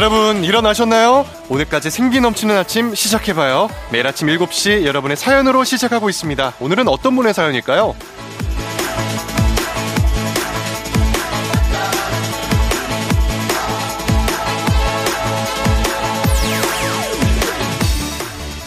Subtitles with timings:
[0.00, 1.26] 여러분 일어나셨나요?
[1.50, 3.68] 오늘까지 생기 넘치는 아침 시작해봐요.
[3.92, 6.54] 매일 아침 7시 여러분의 사연으로 시작하고 있습니다.
[6.58, 7.94] 오늘은 어떤 분의 사연일까요?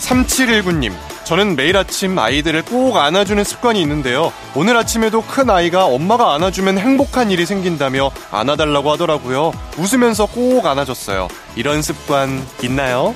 [0.02, 4.34] 3719님, 저는 매일 아침 아이들을 꼭 안아주는 습관이 있는데요.
[4.55, 9.54] 오늘 아침에도 큰 아이가 엄마가 안아주면 행복한 일이 생긴다며 안아달라고 하더라고요.
[9.78, 11.30] 웃으면서 꼭 안아줬어요.
[11.55, 13.16] 이런 습관 있나요?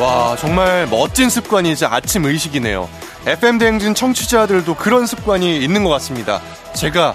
[0.00, 2.88] 와, 정말 멋진 습관이자 아침 의식이네요.
[3.24, 6.40] FM대행진 청취자들도 그런 습관이 있는 것 같습니다.
[6.74, 7.14] 제가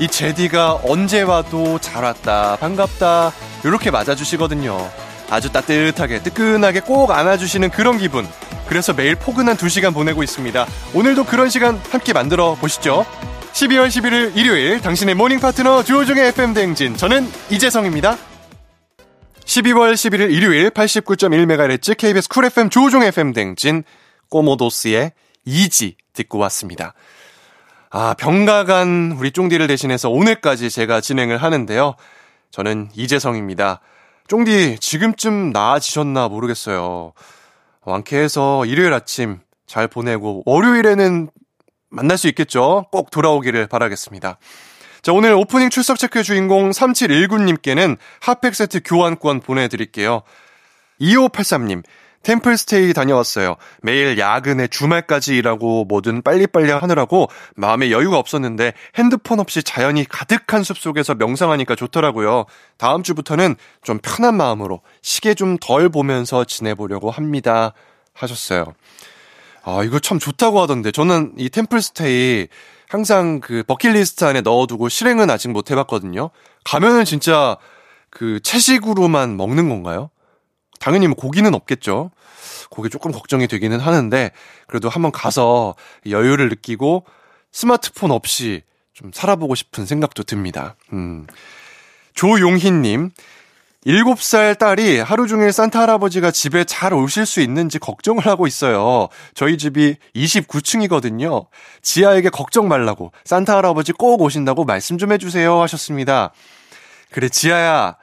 [0.00, 3.32] 이 제디가 언제 와도 잘 왔다, 반갑다,
[3.64, 4.90] 이렇게 맞아주시거든요.
[5.28, 8.26] 아주 따뜻하게, 뜨끈하게 꼭 안아주시는 그런 기분.
[8.68, 10.66] 그래서 매일 포근한 두 시간 보내고 있습니다.
[10.94, 13.04] 오늘도 그런 시간 함께 만들어 보시죠.
[13.52, 16.96] 12월 11일 일요일 당신의 morning 파트너 조우종의 FM대행진.
[16.96, 18.16] 저는 이재성입니다.
[19.44, 23.82] 12월 11일 일요일 89.1MHz KBS 쿨 FM 조우종 FM대행진
[24.28, 25.12] 코모도스의
[25.46, 26.92] Easy 듣고 왔습니다.
[27.90, 31.94] 아, 병가간 우리 쫑디를 대신해서 오늘까지 제가 진행을 하는데요.
[32.50, 33.80] 저는 이재성입니다.
[34.28, 37.12] 쫑디, 지금쯤 나아지셨나 모르겠어요.
[37.82, 41.30] 완쾌해서 일요일 아침 잘 보내고, 월요일에는
[41.88, 42.84] 만날 수 있겠죠?
[42.92, 44.38] 꼭 돌아오기를 바라겠습니다.
[45.00, 50.22] 자, 오늘 오프닝 출석 체크 주인공 3719님께는 핫팩 세트 교환권 보내드릴게요.
[51.00, 51.82] 2583님,
[52.28, 53.56] 템플스테이 다녀왔어요.
[53.80, 60.76] 매일 야근에 주말까지 일하고 뭐든 빨리빨리 하느라고 마음에 여유가 없었는데 핸드폰 없이 자연이 가득한 숲
[60.78, 62.44] 속에서 명상하니까 좋더라고요.
[62.76, 67.72] 다음 주부터는 좀 편한 마음으로 시계 좀 덜 보면서 지내보려고 합니다.
[68.12, 68.74] 하셨어요.
[69.64, 70.92] 아, 이거 참 좋다고 하던데.
[70.92, 72.48] 저는 이 템플스테이
[72.88, 76.30] 항상 그 버킷리스트 안에 넣어두고 실행은 아직 못 해봤거든요.
[76.64, 77.56] 가면은 진짜
[78.10, 80.10] 그 채식으로만 먹는 건가요?
[80.80, 82.10] 당연히 뭐 고기는 없겠죠.
[82.70, 84.30] 고기 조금 걱정이 되기는 하는데
[84.66, 85.74] 그래도 한번 가서
[86.08, 87.04] 여유를 느끼고
[87.52, 88.62] 스마트폰 없이
[88.92, 90.76] 좀 살아보고 싶은 생각도 듭니다.
[90.92, 91.26] 음.
[92.14, 93.10] 조용희님,
[93.86, 99.08] 7살 딸이 하루 종일 산타 할아버지가 집에 잘 오실 수 있는지 걱정을 하고 있어요.
[99.34, 101.46] 저희 집이 29층이거든요.
[101.80, 106.32] 지아에게 걱정 말라고 산타 할아버지 꼭 오신다고 말씀 좀 해주세요 하셨습니다.
[107.12, 107.96] 그래, 지아야.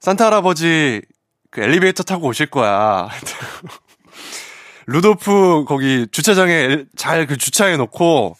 [0.00, 1.02] 산타 할아버지
[1.50, 3.08] 그 엘리베이터 타고 오실 거야.
[4.86, 8.36] 루도프 거기 주차장에 잘 그 주차해 놓고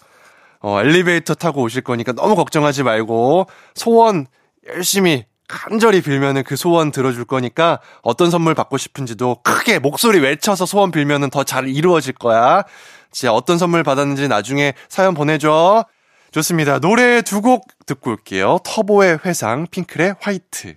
[0.61, 4.27] 어 엘리베이터 타고 오실 거니까 너무 걱정하지 말고 소원
[4.69, 10.91] 열심히 간절히 빌면은 그 소원 들어줄 거니까 어떤 선물 받고 싶은지도 크게 목소리 외쳐서 소원
[10.91, 12.63] 빌면은 더 잘 이루어질 거야.
[13.11, 15.85] 진짜 어떤 선물 받았는지 나중에 사연 보내줘.
[16.31, 16.79] 좋습니다.
[16.79, 18.59] 노래 두 곡 듣고 올게요.
[18.65, 20.77] 터보의 회상, 핑클의 화이트.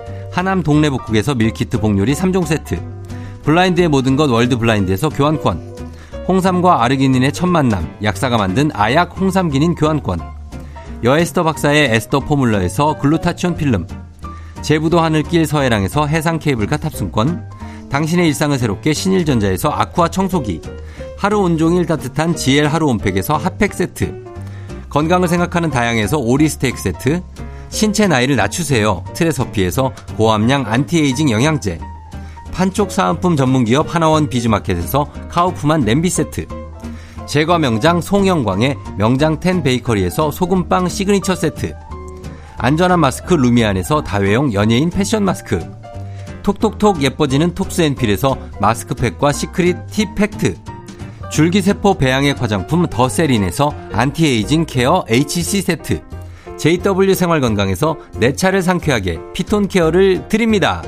[0.31, 2.81] 하남 동래복국에서 밀키트 복요리 3종 세트,
[3.43, 5.71] 블라인드의 모든 것 월드 블라인드에서 교환권,
[6.27, 10.21] 홍삼과 아르기닌의 첫 만남, 약사가 만든 아약 홍삼기닌 교환권,
[11.03, 13.85] 여에스터 박사의 에스터 포뮬러에서 글루타치온 필름,
[14.61, 17.49] 제부도 하늘길 서해랑에서 해상 케이블카 탑승권,
[17.89, 20.61] 당신의 일상을 새롭게 신일전자에서 아쿠아 청소기,
[21.17, 24.23] 하루 온종일 따뜻한 GL 하루 온팩에서 핫팩 세트,
[24.89, 27.21] 건강을 생각하는 다향에서 오리 스테이크 세트,
[27.71, 29.03] 신체 나이를 낮추세요.
[29.13, 31.79] 트레서피에서 고함량 안티에이징 영양제.
[32.51, 36.45] 판촉 사은품 전문기업 하나원 비즈마켓에서 카우프만 냄비 세트.
[37.25, 41.73] 제과 명장 송영광의 명장 텐 베이커리에서 소금빵 시그니처 세트.
[42.57, 45.59] 안전한 마스크 루미안에서 다회용 연예인 패션 마스크.
[46.43, 50.55] 톡톡톡 예뻐지는 톡스앤필에서 마스크팩과 시크릿 티 팩트.
[51.31, 56.11] 줄기세포 배양액 화장품 더세린에서 안티에이징 케어 HC 세트
[56.61, 60.83] JW 생활건강에서 내 차를 상쾌하게 피톤 케어를 드립니다.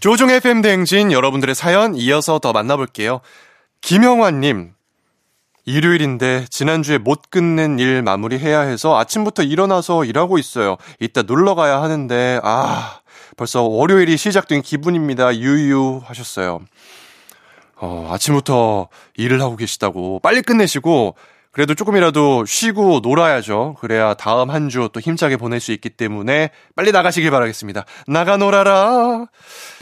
[0.00, 3.22] 조우종 FM 대행진 여러분들의 사연 이어서 더 만나볼게요.
[3.80, 4.74] 김영환님,
[5.64, 10.76] 일요일인데 지난주에 못 끝낸 일 마무리해야 해서 아침부터 일어나서 일하고 있어요.
[11.00, 13.00] 이따 놀러 가야 하는데, 아,
[13.38, 15.34] 벌써 월요일이 시작된 기분입니다.
[15.34, 16.60] 유유 하셨어요.
[17.76, 21.14] 어, 아침부터 일을 하고 계시다고 빨리 끝내시고
[21.56, 23.76] 그래도 조금이라도 쉬고 놀아야죠.
[23.80, 27.86] 그래야 다음 한 주 또 힘차게 보낼 수 있기 때문에 빨리 나가시길 바라겠습니다.
[28.06, 29.24] 나가 놀아라.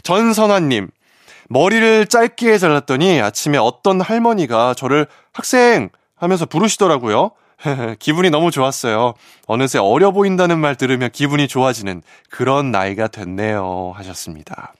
[0.03, 0.87] 전선화님.
[1.49, 7.31] 머리를 짧게 잘랐더니 아침에 어떤 할머니가 저를 학생 하면서 부르시더라고요.
[7.99, 9.13] 기분이 너무 좋았어요.
[9.45, 13.91] 어느새 어려 보인다는 말 들으면 기분이 좋아지는 그런 나이가 됐네요.
[13.97, 14.73] 하셨습니다.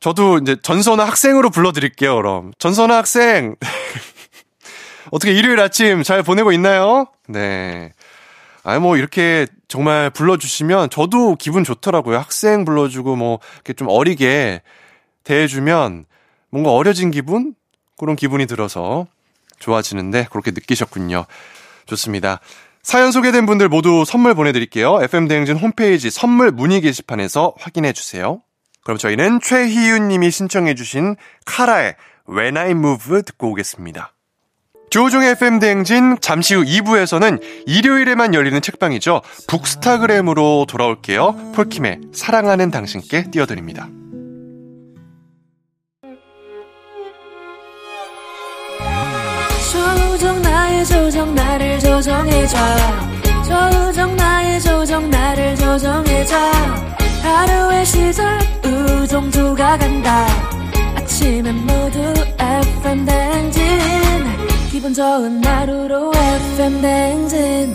[0.00, 2.52] 저도 이제 전선아 학생으로 불러드릴게요, 그럼.
[2.58, 3.54] 전선아 학생!
[5.10, 7.06] 어떻게 일요일 아침 잘 보내고 있나요?
[7.28, 7.92] 네.
[8.62, 12.18] 아, 뭐, 이렇게 정말 불러주시면 저도 기분 좋더라고요.
[12.18, 14.62] 학생 불러주고 뭐, 이렇게 좀 어리게
[15.24, 16.06] 대해주면
[16.50, 17.54] 뭔가 어려진 기분?
[17.98, 19.06] 그런 기분이 들어서
[19.58, 21.26] 좋아지는데 그렇게 느끼셨군요.
[21.86, 22.40] 좋습니다.
[22.82, 25.02] 사연 소개된 분들 모두 선물 보내드릴게요.
[25.02, 28.42] FM대행진 홈페이지 선물 문의 게시판에서 확인해 주세요.
[28.84, 31.96] 그럼 저희는 최희윤 님이 신청해주신 카라의
[32.28, 34.15] When I Move 듣고 오겠습니다.
[34.96, 39.20] 조종의 FM대행진 잠시 후 2부에서는 일요일에만 열리는 책방이죠.
[39.46, 41.52] 북스타그램으로 돌아올게요.
[41.54, 43.90] 폴킴의 사랑하는 당신께 띄워드립니다.
[49.70, 52.56] 조정 나의 조정 나를 조정해줘
[53.44, 56.36] 조정 나의 조정 나를 조정해줘
[57.22, 60.26] 하루의 시절 우정조가 간다
[60.96, 64.05] 아침엔 모두 FM 댕진
[64.76, 67.74] 기분 좋은 하루로 FM 댕진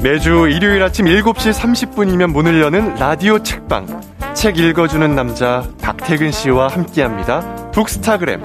[0.00, 4.00] 매주 일요일 아침 7시 30분이면 문을 여는 라디오 책방.
[4.32, 7.72] 책 읽어주는 남자 박태근 씨와 함께합니다.
[7.72, 8.44] 북스타그램.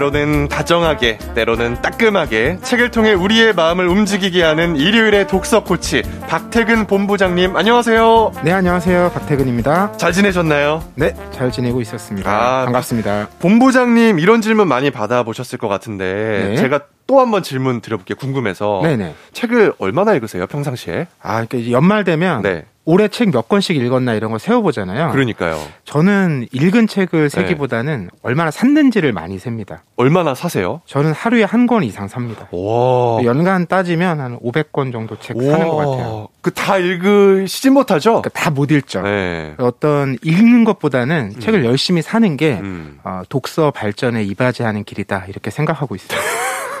[0.00, 7.56] 때로는 다정하게, 때로는 따끔하게 책을 통해 우리의 마음을 움직이게 하는 일요일의 독서 코치 박태근 본부장님
[7.56, 8.32] 안녕하세요.
[8.44, 9.12] 네, 안녕하세요.
[9.14, 9.92] 박태근입니다.
[9.96, 10.84] 잘 지내셨나요?
[10.96, 12.30] 네, 잘 지내고 있었습니다.
[12.30, 13.28] 아, 반갑습니다.
[13.38, 16.56] 본부장님 이런 질문 많이 받아보셨을 것 같은데 네.
[16.56, 18.16] 제가 또 한 번 질문 드려볼게요.
[18.16, 19.14] 궁금해서 네네.
[19.32, 20.46] 책을 얼마나 읽으세요?
[20.46, 21.06] 평상시에?
[21.22, 22.64] 아, 그러니까 연말 되면 네.
[22.88, 25.10] 올해 책 몇 권씩 읽었나 이런 거 세워보잖아요.
[25.10, 25.60] 그러니까요.
[25.84, 27.28] 저는 읽은 책을 네.
[27.28, 29.82] 세기보다는 얼마나 샀는지를 많이 셉니다.
[29.96, 30.80] 얼마나 사세요?
[30.86, 32.46] 저는 하루에 한 권 이상 삽니다.
[32.52, 33.24] 와.
[33.24, 36.28] 연간 따지면 한 500권 정도 책 사는 것 같아요.
[36.42, 38.22] 그 다 읽으시진 못하죠?
[38.22, 39.02] 그러니까 다못 읽죠.
[39.02, 39.54] 네.
[39.58, 43.00] 어떤 읽는 것보다는 책을 열심히 사는 게 음.
[43.02, 46.20] 어, 독서 발전에 이바지하는 길이다 이렇게 생각하고 있어요.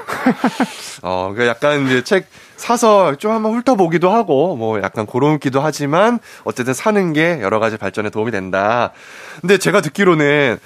[1.02, 6.74] 어, 그 약간 이제 책 사서 좀 한번 훑어보기도 하고, 뭐 약간 고름기도 하지만, 어쨌든
[6.74, 8.92] 사는 게 여러 가지 발전에 도움이 된다.
[9.40, 10.58] 근데 제가 듣기로는,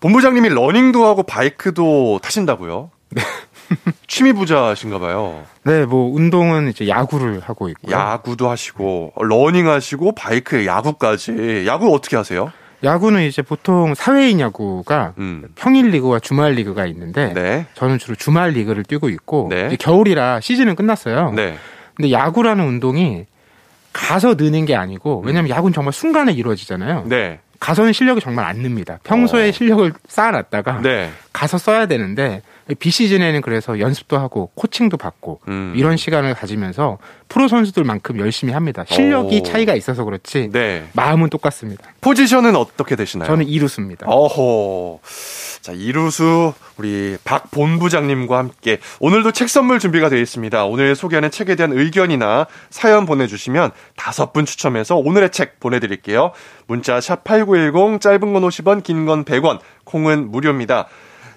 [0.00, 2.90] 본부장님이 러닝도 하고 바이크도 타신다고요?
[3.10, 3.22] 네.
[4.06, 5.44] 취미 부자신가 봐요.
[5.64, 7.94] 네, 뭐 운동은 이제 야구를 하고 있고요.
[7.94, 11.64] 야구도 하시고, 러닝 하시고, 바이크에 야구까지.
[11.66, 12.52] 야구 어떻게 하세요?
[12.84, 15.48] 야구는 이제 보통 사회인 야구가 음.
[15.54, 17.66] 평일 리그와 주말 리그가 있는데 네.
[17.74, 19.66] 저는 주로 주말 리그를 뛰고 있고 네.
[19.66, 21.32] 이제 겨울이라 시즌은 끝났어요.
[21.32, 21.56] 네.
[21.94, 23.26] 근데 야구라는 운동이
[23.92, 27.04] 가서 느는 게 아니고 왜냐면 야구는 정말 순간에 이루어지잖아요.
[27.04, 27.08] 음.
[27.08, 27.40] 네.
[27.58, 28.98] 가서는 실력이 정말 안 늡니다.
[29.02, 29.52] 평소에 어.
[29.52, 31.10] 실력을 쌓아놨다가 네.
[31.32, 32.42] 가서 써야 되는데
[32.74, 35.72] 비시즌에는 그래서 연습도 하고 코칭도 받고 음.
[35.76, 38.84] 이런 시간을 가지면서 프로 선수들만큼 열심히 합니다.
[38.88, 39.42] 실력이 오.
[39.42, 40.88] 차이가 있어서 그렇지 네.
[40.94, 41.84] 마음은 똑같습니다.
[42.00, 43.28] 포지션은 어떻게 되시나요?
[43.28, 44.06] 저는 이루수입니다.
[44.08, 45.00] 어호.
[45.62, 50.64] 자, 이루수 우리 박 본부장님과 함께 오늘도 책 선물 준비가 되어 있습니다.
[50.66, 56.32] 오늘 소개하는 책에 대한 의견이나 사연 보내주시면 다섯 분 추첨해서 오늘의 책 보내드릴게요.
[56.68, 60.86] 문자 샵 #8910 짧은 건 50원, 긴 건 100원, 콩은 무료입니다.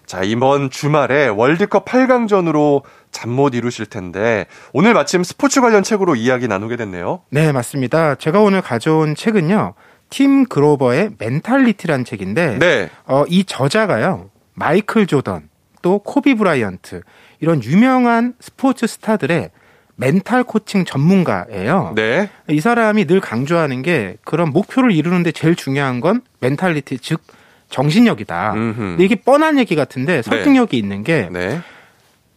[0.09, 6.47] 자, 이번 주말에 월드컵 8강전으로 잠 못 이루실 텐데 오늘 마침 스포츠 관련 책으로 이야기
[6.47, 7.21] 나누게 됐네요.
[7.29, 8.15] 네, 맞습니다.
[8.15, 9.75] 제가 오늘 가져온 책은요.
[10.09, 12.89] 팀 그로버의 멘탈리티라는 책인데 네.
[13.05, 14.31] 어, 이 저자가요.
[14.55, 15.47] 마이클 조던
[15.83, 17.03] 또 코비 브라이언트
[17.39, 19.51] 이런 유명한 스포츠 스타들의
[19.95, 21.93] 멘탈 코칭 전문가예요.
[21.95, 22.31] 네.
[22.49, 27.21] 이 사람이 늘 강조하는 게 그런 목표를 이루는데 제일 중요한 건 멘탈리티 즉
[27.69, 28.51] 정신력이다.
[28.53, 31.61] 근데 이게 뻔한 얘기 같은데 설득력이 있는 게 네.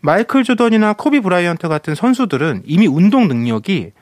[0.01, 3.93] 마이클 조던이나 코비 브라이언트 같은 선수들은 이미 운동 능력이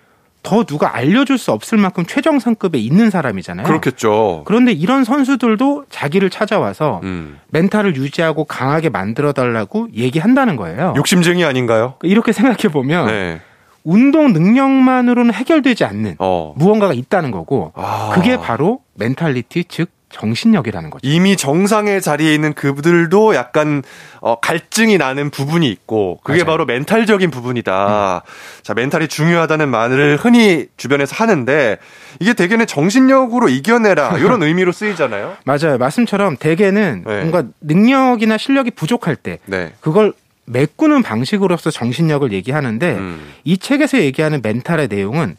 [0.42, 3.66] 더 누가 알려줄 수 없을 만큼 최정상급에 있는 사람이잖아요.
[3.66, 4.42] 그렇겠죠.
[4.46, 7.38] 그런데 이런 선수들도 자기를 찾아와서 음.
[7.50, 10.94] 멘탈을 유지하고 강하게 만들어 달라고 얘기한다는 거예요.
[10.96, 11.94] 욕심쟁이 아닌가요?
[12.02, 13.40] 이렇게 생각해 보면 네.
[13.84, 16.54] 운동 능력만으로는 해결되지 않는 어.
[16.56, 18.12] 무언가가 있다는 거고 아.
[18.14, 21.08] 그게 바로 멘탈리티 즉 정신력이라는 거죠.
[21.08, 23.82] 이미 정상의 자리에 있는 그들도 약간
[24.20, 26.44] 어, 갈증이 나는 부분이 있고 그게 맞아요.
[26.44, 26.46] 음.
[26.46, 28.22] 바로 멘탈적인 부분이다.
[28.62, 31.78] 자, 멘탈이 중요하다는 말을 흔히 주변에서 하는데
[32.18, 35.36] 이게 대개는 정신력으로 이겨내라 이런 의미로 쓰이잖아요.
[35.44, 35.78] 맞아요.
[35.78, 37.20] 말씀처럼 대개는 네.
[37.20, 39.72] 뭔가 능력이나 실력이 부족할 때 네.
[39.80, 40.12] 그걸
[40.46, 43.32] 메꾸는 방식으로서 정신력을 얘기하는데 음.
[43.44, 45.36] 이 책에서 얘기하는 멘탈의 내용은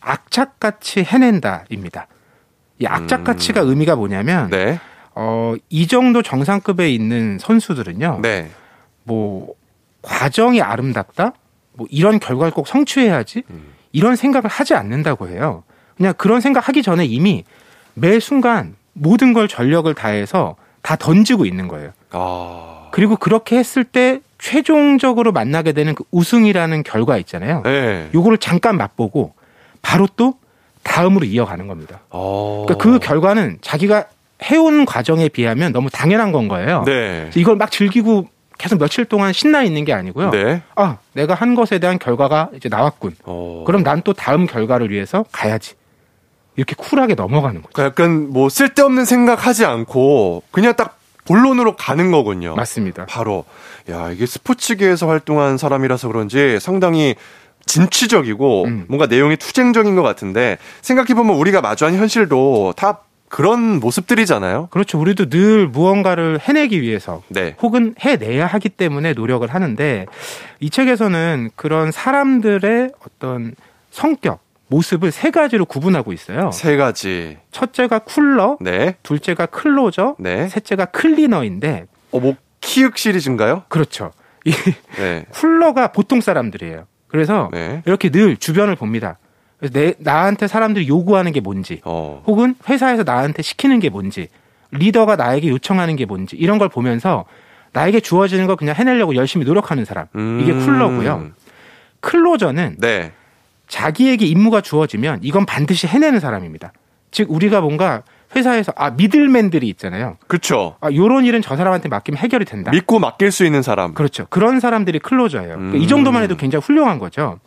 [0.00, 2.06] 악착같이 해낸다입니다.
[2.84, 4.50] 이 악착같이가 의미가 뭐냐면 음.
[4.50, 4.78] 네.
[5.14, 8.20] 어, 이 정도 정상급에 있는 선수들은요.
[8.22, 8.50] 네.
[9.04, 9.54] 뭐
[10.02, 11.32] 과정이 아름답다?
[11.72, 13.42] 뭐 이런 결과를 꼭 성취해야지?
[13.50, 13.72] 음.
[13.92, 15.62] 이런 생각을 하지 않는다고 해요.
[15.96, 17.44] 그냥 그런 생각하기 전에 이미
[17.94, 21.92] 매 순간 모든 걸 전력을 다해서 다 던지고 있는 거예요.
[22.10, 22.88] 아.
[22.92, 27.62] 그리고 그렇게 했을 때 최종적으로 만나게 되는 그 우승이라는 결과 있잖아요.
[27.62, 28.10] 네.
[28.12, 29.32] 요거를 잠깐 맛보고
[29.80, 30.34] 바로 또
[30.84, 32.00] 다음으로 이어가는 겁니다.
[32.10, 32.64] 어.
[32.66, 34.04] 그러니까 그 결과는 자기가
[34.42, 36.82] 해온 과정에 비하면 너무 당연한 건 거예요.
[36.86, 37.30] 네.
[37.34, 40.30] 이걸 막 즐기고 계속 며칠 동안 신나 있는 게 아니고요.
[40.30, 40.62] 네.
[40.76, 43.16] 아, 내가 한 것에 대한 결과가 이제 나왔군.
[43.24, 43.64] 어.
[43.66, 45.74] 그럼 난 또 다음 결과를 위해서 가야지.
[46.56, 47.72] 이렇게 쿨하게 넘어가는 거죠.
[47.72, 52.54] 그러니까 약간 뭐 쓸데없는 생각하지 않고 그냥 딱 본론으로 가는 거군요.
[52.54, 53.06] 맞습니다.
[53.06, 53.44] 바로
[53.90, 57.14] 야 이게 스포츠계에서 활동한 사람이라서 그런지 상당히
[57.66, 58.84] 진취적이고 음.
[58.88, 64.68] 뭔가 내용이 투쟁적인 것 같은데 생각해 보면 우리가 마주한 현실도 다 그런 모습들이잖아요.
[64.70, 65.00] 그렇죠.
[65.00, 67.56] 우리도 늘 무언가를 해내기 위해서 네.
[67.60, 70.06] 혹은 해내야 하기 때문에 노력을 하는데
[70.60, 73.56] 이 책에서는 그런 사람들의 어떤
[73.90, 76.50] 성격, 모습을 세 가지로 구분하고 있어요.
[76.52, 77.38] 세 가지.
[77.50, 78.94] 첫째가 쿨러, 네.
[79.02, 80.48] 둘째가 클로저, 네.
[80.48, 83.64] 셋째가 클리너인데 어, 뭐 키읔 시리즈인가요?
[83.68, 84.12] 그렇죠.
[84.44, 84.52] 이
[84.96, 85.26] 네.
[85.34, 86.86] 쿨러가 보통 사람들이에요.
[87.14, 87.80] 그래서 네.
[87.86, 89.18] 이렇게 늘 주변을 봅니다.
[89.60, 92.20] 그래서 내, 나한테 사람들이 요구하는 게 뭔지, 어.
[92.26, 94.26] 혹은 회사에서 나한테 시키는 게 뭔지,
[94.72, 97.24] 리더가 나에게 요청하는 게 뭔지, 이런 걸 보면서
[97.72, 100.06] 나에게 주어지는 거 그냥 해내려고 열심히 노력하는 사람.
[100.40, 100.66] 이게 음.
[100.66, 101.30] 쿨러고요.
[102.00, 103.12] 클로저는 네.
[103.68, 106.72] 자기에게 임무가 주어지면 이건 반드시 해내는 사람입니다.
[107.12, 108.02] 즉, 우리가 뭔가
[108.34, 110.16] 회사에서, 아, 미들맨들이 있잖아요.
[110.26, 110.76] 그렇죠.
[110.80, 112.70] 아, 요런 일은 저 사람한테 맡기면 해결이 된다.
[112.70, 113.94] 믿고 맡길 수 있는 사람.
[113.94, 114.26] 그렇죠.
[114.30, 115.56] 그런 사람들이 클로저예요.
[115.56, 115.82] 그러니까 음.
[115.82, 117.38] 이 정도만 해도 굉장히 훌륭한 거죠.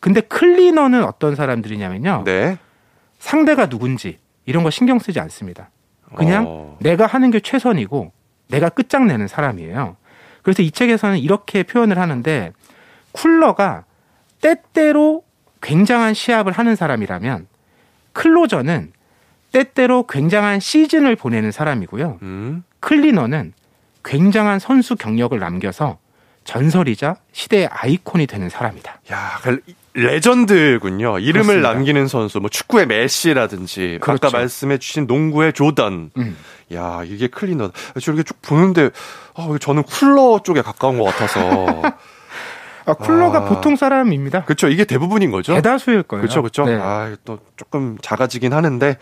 [0.00, 2.24] 근데 클리너는 어떤 사람들이냐면요.
[2.24, 2.58] 네.
[3.18, 5.70] 상대가 누군지 이런 거 신경 쓰지 않습니다.
[6.16, 6.76] 그냥 어.
[6.80, 8.12] 내가 하는 게 최선이고
[8.48, 9.96] 내가 끝장내는 사람이에요.
[10.42, 12.52] 그래서 이 책에서는 이렇게 표현을 하는데
[13.12, 13.84] 쿨러가
[14.40, 15.22] 때때로
[15.60, 17.46] 굉장한 시합을 하는 사람이라면
[18.12, 18.92] 클로저는
[19.52, 22.18] 때때로 굉장한 시즌을 보내는 사람이고요.
[22.22, 22.64] 음.
[22.80, 23.52] 클리너는
[24.04, 25.98] 굉장한 선수 경력을 남겨서
[26.44, 29.00] 전설이자 시대의 아이콘이 되는 사람이다.
[29.12, 29.60] 야, 그
[29.94, 31.18] 레전드군요.
[31.18, 31.72] 이름을 그렇습니다.
[31.72, 34.26] 남기는 선수, 뭐 축구의 메시라든지 그렇죠.
[34.26, 36.10] 아까 말씀해주신 농구의 조던.
[36.16, 36.36] 음.
[36.74, 37.70] 야, 이게 클리너.
[38.00, 38.90] 저렇게 쭉 보는데,
[39.34, 41.82] 아, 왜 저는 쿨러 쪽에 가까운 것 같아서.
[42.86, 43.44] 아, 쿨러가 아.
[43.44, 44.44] 보통 사람입니다.
[44.44, 44.68] 그렇죠.
[44.68, 45.54] 이게 대부분인 거죠.
[45.54, 46.22] 대다수일 거예요.
[46.22, 46.64] 그렇죠, 그렇죠.
[46.64, 46.76] 네.
[46.80, 48.96] 아, 또 조금 작아지긴 하는데.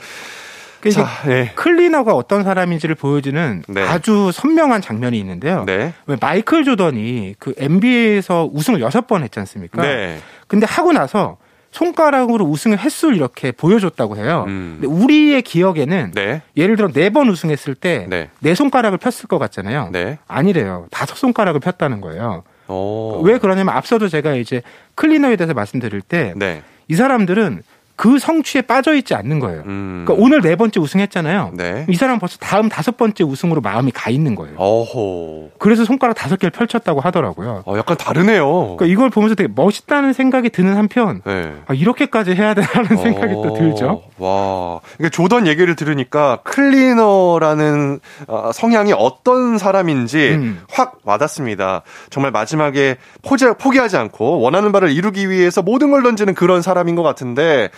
[0.80, 1.52] 그러니까 자, 네.
[1.56, 3.82] 클리너가 어떤 사람인지를 보여주는 네.
[3.82, 5.64] 아주 선명한 장면이 있는데요.
[5.66, 5.92] 네.
[6.06, 9.82] 왜 마이클 조던이 그 NBA에서 우승을 여섯 번 했지 않습니까?
[9.82, 10.20] 네.
[10.48, 11.36] 근데 하고 나서
[11.70, 14.44] 손가락으로 우승의 횟수를 이렇게 보여줬다고 해요.
[14.48, 14.78] 음.
[14.80, 16.42] 근데 우리의 기억에는 네.
[16.56, 18.54] 예를 들어 네 번 우승했을 때네 네.
[18.54, 19.90] 손가락을 폈을 것 같잖아요.
[19.92, 20.18] 네.
[20.26, 20.86] 아니래요.
[20.90, 22.42] 다섯 손가락을 폈다는 거예요.
[22.70, 23.20] 어.
[23.22, 24.62] 왜 그러냐면 앞서도 제가 이제
[24.94, 26.62] 클리너에 대해서 말씀드릴 때이 네.
[26.94, 27.62] 사람들은
[28.00, 29.62] 그 성취에 빠져 있지 않는 거예요.
[29.66, 30.04] 음.
[30.06, 31.50] 그러니까 오늘 네 번째 우승했잖아요.
[31.52, 31.84] 네.
[31.86, 34.54] 이 사람 은 벌써 다음 다섯 번째 우승으로 마음이 가 있는 거예요.
[34.56, 35.50] 어호.
[35.58, 37.62] 그래서 손가락 다섯 개를 펼쳤다고 하더라고요.
[37.66, 38.76] 어, 약간 다르네요.
[38.78, 41.52] 그러니까 이걸 보면서 되게 멋있다는 생각이 드는 한편 네.
[41.66, 44.02] 아, 이렇게까지 해야 되나는 생각이 또 어, 들죠.
[44.16, 44.80] 와.
[44.96, 50.62] 그러니까 조던 얘기를 들으니까 클리너라는 어, 성향이 어떤 사람인지 음.
[50.70, 51.82] 확 와닿습니다.
[52.08, 57.02] 정말 마지막에 포기, 포기하지 않고 원하는 바를 이루기 위해서 모든 걸 던지는 그런 사람인 것
[57.02, 57.68] 같은데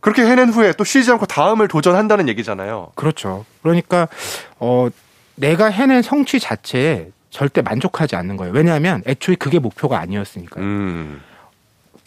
[0.00, 2.92] 그렇게 해낸 후에 또 쉬지 않고 다음을 도전한다는 얘기잖아요.
[2.94, 3.44] 그렇죠.
[3.62, 4.08] 그러니까
[4.58, 4.88] 어
[5.34, 8.52] 내가 해낸 성취 자체에 절대 만족하지 않는 거예요.
[8.54, 10.64] 왜냐하면 애초에 그게 목표가 아니었으니까요.
[10.64, 11.20] 음.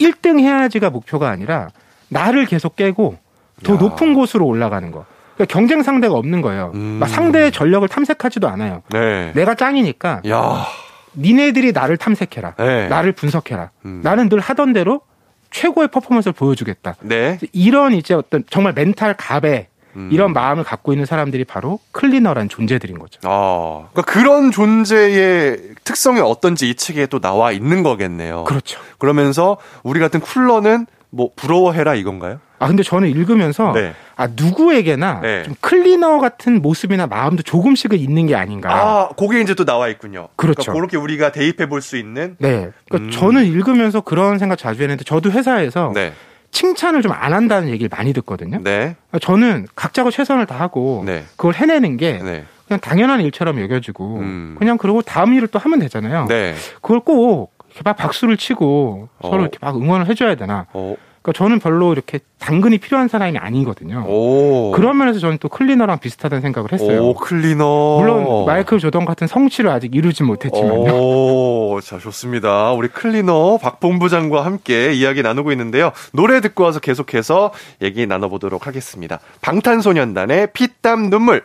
[0.00, 1.68] 1등 해야지가 목표가 아니라
[2.08, 3.18] 나를 계속 깨고
[3.62, 3.78] 더 야.
[3.78, 5.04] 높은 곳으로 올라가는 거.
[5.34, 6.72] 그러니까 경쟁 상대가 없는 거예요.
[6.74, 6.80] 음.
[7.00, 8.82] 막 상대의 전력을 탐색하지도 않아요.
[8.90, 9.32] 네.
[9.34, 10.66] 내가 짱이니까 야.
[11.14, 12.54] 니네들이 나를 탐색해라.
[12.56, 12.88] 네.
[12.88, 13.70] 나를 분석해라.
[13.84, 14.00] 음.
[14.02, 15.02] 나는 늘 하던 대로
[15.52, 16.96] 최고의 퍼포먼스를 보여주겠다.
[17.00, 17.38] 네.
[17.52, 20.08] 이런 이제 어떤 정말 멘탈 갑에 음.
[20.10, 23.20] 이런 마음을 갖고 있는 사람들이 바로 클리너란 존재들인 거죠.
[23.24, 28.44] 아, 그러니까 그런 존재의 특성이 어떤지 이 책에 또 나와 있는 거겠네요.
[28.44, 28.80] 그렇죠.
[28.98, 32.40] 그러면서 우리 같은 쿨러는 뭐 부러워해라 이건가요?
[32.58, 33.92] 아 근데 저는 읽으면서 네.
[34.16, 35.42] 아 누구에게나 네.
[35.42, 38.72] 좀 클리너 같은 모습이나 마음도 조금씩은 있는 게 아닌가.
[38.72, 40.28] 아, 그게 이제 또 나와 있군요.
[40.36, 40.70] 그렇죠.
[40.72, 42.36] 그러니까 그렇게 우리가 대입해 볼 수 있는.
[42.38, 42.70] 네.
[42.88, 43.10] 그러니까 음.
[43.10, 46.12] 저는 읽으면서 그런 생각 자주 했는데 저도 회사에서 네.
[46.52, 48.60] 칭찬을 좀 안 한다는 얘기를 많이 듣거든요.
[48.62, 48.96] 네.
[49.20, 51.24] 저는 각자가 최선을 다하고 네.
[51.36, 52.44] 그걸 해내는 게 네.
[52.68, 54.56] 그냥 당연한 일처럼 여겨지고 음.
[54.58, 56.26] 그냥 그러고 다음 일을 또 하면 되잖아요.
[56.28, 56.54] 네.
[56.80, 59.28] 그걸 꼭 이렇게 막 박수를 치고 어.
[59.28, 60.66] 서로 이렇게 막 응원을 해줘야 되나.
[60.72, 64.04] 어, 그러니까 저는 별로 이렇게 당근이 필요한 사람이 아니거든요.
[64.08, 64.72] 오.
[64.72, 67.00] 그런 면에서 저는 또 클리너랑 비슷하다는 생각을 했어요.
[67.00, 67.98] 오, 클리너.
[68.00, 70.92] 물론 마이클 조던 같은 성취를 아직 이루지 못했지만요.
[70.92, 72.72] 오, 자, 좋습니다.
[72.72, 75.92] 우리 클리너 박 본부장과 함께 이야기 나누고 있는데요.
[76.12, 77.52] 노래 듣고 와서 계속해서
[77.82, 79.20] 얘기 나눠보도록 하겠습니다.
[79.42, 81.44] 방탄소년단의 피땀 눈물.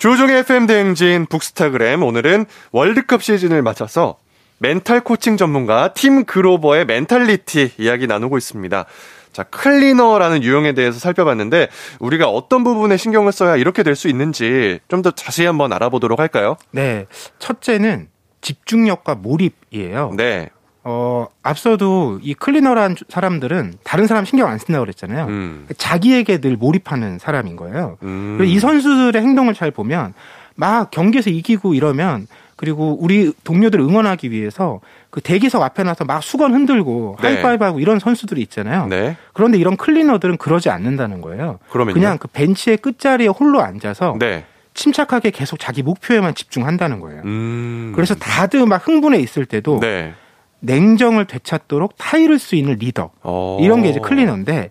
[0.00, 4.16] 조우종의 FM 대행진 북스타그램 오늘은 월드컵 시즌을 맞춰서
[4.56, 8.86] 멘탈 코칭 전문가 팀 그로버의 멘탈리티 이야기 나누고 있습니다.
[9.34, 15.02] 자, 클리너라는 유형에 대해서 살펴봤는데 우리가 어떤 부분에 신경을 써야 이렇게 될 수 있는지 좀
[15.02, 16.56] 더 자세히 한번 알아보도록 할까요?
[16.70, 17.04] 네.
[17.38, 18.08] 첫째는
[18.40, 20.14] 집중력과 몰입이에요.
[20.16, 20.48] 네.
[20.82, 25.26] 어, 앞서도 이 클리너란 사람들은 다른 사람 신경 안 쓴다고 그랬잖아요.
[25.26, 25.66] 음.
[25.76, 27.98] 자기에게 늘 몰입하는 사람인 거예요.
[28.02, 28.38] 음.
[28.42, 30.14] 이 선수들의 행동을 잘 보면
[30.54, 36.52] 막 경기에서 이기고 이러면 그리고 우리 동료들 응원하기 위해서 그 대기석 앞에 나서 막 수건
[36.52, 37.28] 흔들고 네.
[37.28, 38.86] 하이파이브하고 이런 선수들이 있잖아요.
[38.86, 39.16] 네.
[39.32, 41.58] 그런데 이런 클리너들은 그러지 않는다는 거예요.
[41.70, 41.94] 그러면요?
[41.94, 44.44] 그냥 그 벤치의 끝자리에 홀로 앉아서 네.
[44.74, 47.22] 침착하게 계속 자기 목표에만 집중한다는 거예요.
[47.24, 47.92] 음.
[47.94, 50.14] 그래서 다들 막 흥분해 있을 때도 네.
[50.60, 53.58] 냉정을 되찾도록 타이를 수 있는 리더 어.
[53.60, 54.70] 이런 게 이제 클리너인데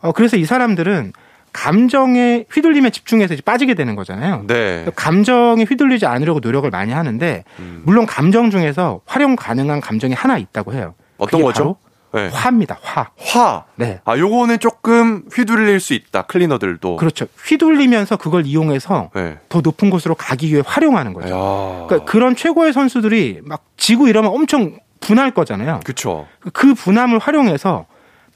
[0.00, 1.12] 어 그래서 이 사람들은
[1.52, 4.44] 감정에 휘둘림에 집중해서 이제 빠지게 되는 거잖아요.
[4.46, 4.86] 네.
[4.94, 7.82] 감정에 휘둘리지 않으려고 노력을 많이 하는데 음.
[7.84, 10.94] 물론 감정 중에서 활용 가능한 감정이 하나 있다고 해요.
[11.16, 11.76] 어떤 거죠?
[12.12, 12.28] 네.
[12.32, 12.78] 화입니다.
[12.80, 13.10] 화.
[13.18, 13.64] 화.
[13.76, 14.00] 네.
[14.04, 16.22] 아, 요거는 조금 휘둘릴 수 있다.
[16.22, 16.96] 클리너들도.
[16.96, 17.26] 그렇죠.
[17.44, 19.38] 휘둘리면서 그걸 이용해서 네.
[19.48, 21.28] 더 높은 곳으로 가기 위해 활용하는 거죠.
[21.28, 21.86] 야.
[21.86, 25.80] 그러니까 그런 최고의 선수들이 막 지고 이러면 엄청 분할 거잖아요.
[25.84, 26.26] 그쵸.
[26.52, 27.86] 그 분함을 활용해서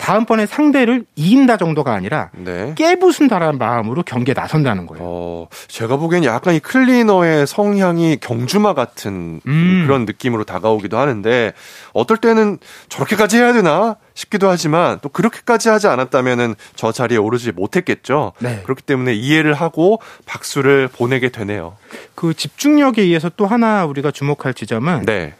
[0.03, 2.75] 다음번에 상대를 이긴다 정도가 아니라 네.
[2.77, 5.05] 깨부순다라는 마음으로 경기에 나선다는 거예요.
[5.05, 9.85] 어, 제가 보기엔 약간 이 클리너의 성향이 경주마 같은 음.
[9.87, 11.53] 그런 느낌으로 다가오기도 하는데
[11.93, 18.33] 어떨 때는 저렇게까지 해야 되나 싶기도 하지만 또 그렇게까지 하지 않았다면은 저 자리에 오르지 못했겠죠.
[18.41, 18.61] 네.
[18.65, 21.77] 그렇기 때문에 이해를 하고 박수를 보내게 되네요.
[22.17, 25.35] 그 집중력에 의해서 또 하나 우리가 주목할 지점은 네.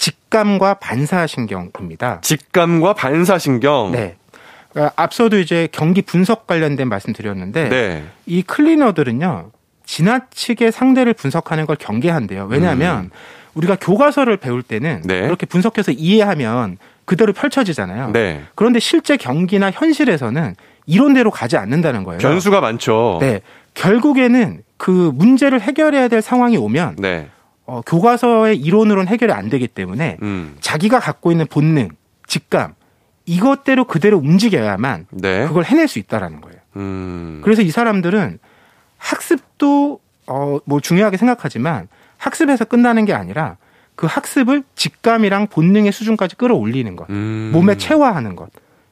[0.00, 2.22] 직감과 반사신경입니다.
[2.22, 3.92] 직감과 반사신경.
[3.92, 4.16] 네.
[4.70, 8.04] 그러니까 앞서도 이제 경기 분석 관련된 말씀 드렸는데 네.
[8.24, 9.50] 이 클리너들은요
[9.84, 12.46] 지나치게 상대를 분석하는 걸 경계한대요.
[12.48, 13.10] 왜냐하면
[13.54, 15.06] 우리가 교과서를 배울 때는 음.
[15.06, 15.22] 네.
[15.22, 18.12] 그렇게 분석해서 이해하면 그대로 펼쳐지잖아요.
[18.12, 18.42] 네.
[18.54, 20.54] 그런데 실제 경기나 현실에서는
[20.86, 22.20] 이론대로 가지 않는다는 거예요.
[22.20, 23.18] 변수가 많죠.
[23.20, 23.42] 네.
[23.74, 27.28] 결국에는 그 문제를 해결해야 될 상황이 오면 네.
[27.70, 30.56] 어, 교과서의 이론으로는 해결이 안 되기 때문에 음.
[30.60, 31.90] 자기가 갖고 있는 본능,
[32.26, 32.74] 직감
[33.26, 35.46] 이것대로 그대로 움직여야만 네.
[35.46, 36.58] 그걸 해낼 수 있다라는 거예요.
[36.74, 37.40] 음.
[37.44, 38.40] 그래서 이 사람들은
[38.98, 41.86] 학습도 어, 뭐 중요하게 생각하지만
[42.18, 43.56] 학습에서 끝나는 게 아니라
[43.94, 47.50] 그 학습을 직감이랑 본능의 수준까지 끌어올리는 것, 음.
[47.52, 48.48] 몸에 체화하는 것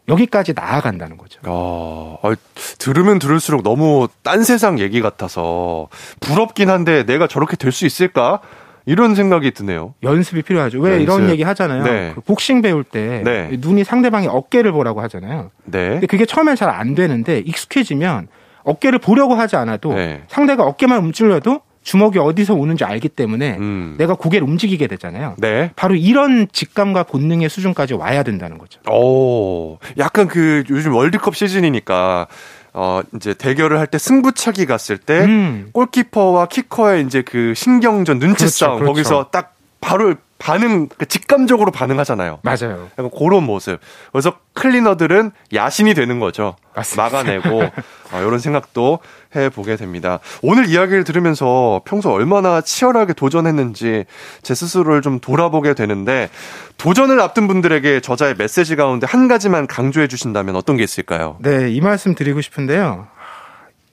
[0.08, 1.40] 여기까지 나아간다는 거죠.
[1.44, 2.34] 아, 아,
[2.78, 5.88] 들으면 들을수록 너무 딴 세상 얘기 같아서
[6.20, 8.40] 부럽긴 한데 내가 저렇게 될 수 있을까?
[8.88, 9.92] 이런 생각이 드네요.
[10.02, 10.80] 연습이 필요하죠.
[10.80, 11.02] 왜 연습.
[11.02, 11.82] 이런 얘기 하잖아요.
[11.84, 12.12] 네.
[12.14, 13.50] 그 복싱 배울 때 네.
[13.60, 15.50] 눈이 상대방의 어깨를 보라고 하잖아요.
[15.66, 15.88] 네.
[15.90, 18.28] 근데 그게 처음엔 잘 안 되는데 익숙해지면
[18.64, 20.22] 어깨를 보려고 하지 않아도 네.
[20.28, 23.94] 상대가 어깨만 움찔려도 주먹이 어디서 오는지 알기 때문에 음.
[23.98, 25.34] 내가 고개를 움직이게 되잖아요.
[25.38, 25.70] 네.
[25.76, 28.80] 바로 이런 직감과 본능의 수준까지 와야 된다는 거죠.
[28.90, 32.26] 오, 약간 그 요즘 월드컵 시즌이니까
[32.74, 35.70] 어 이제 대결을 할 때 승부차기 갔을 때 음.
[35.72, 38.92] 골키퍼와 키커의 이제 그 신경전 눈치 그렇죠, 싸움 그렇죠.
[38.92, 42.40] 거기서 딱 바로 반응 그 직감적으로 반응하잖아요.
[42.42, 42.88] 맞아요.
[42.98, 43.80] 약간 그런 모습.
[44.12, 46.54] 그래서 클리너들은 야신이 되는 거죠.
[46.76, 47.02] 맞습니다.
[47.02, 47.62] 막아내고
[48.12, 49.00] 어, 이런 생각도
[49.36, 50.20] 해 보게 됩니다.
[50.42, 54.06] 오늘 이야기를 들으면서 평소 얼마나 치열하게 도전했는지
[54.42, 56.30] 제 스스로를 좀 돌아보게 되는데
[56.78, 61.36] 도전을 앞둔 분들에게 저자의 메시지 가운데 한 가지만 강조해 주신다면 어떤 게 있을까요?
[61.40, 63.06] 네, 이 말씀 드리고 싶은데요.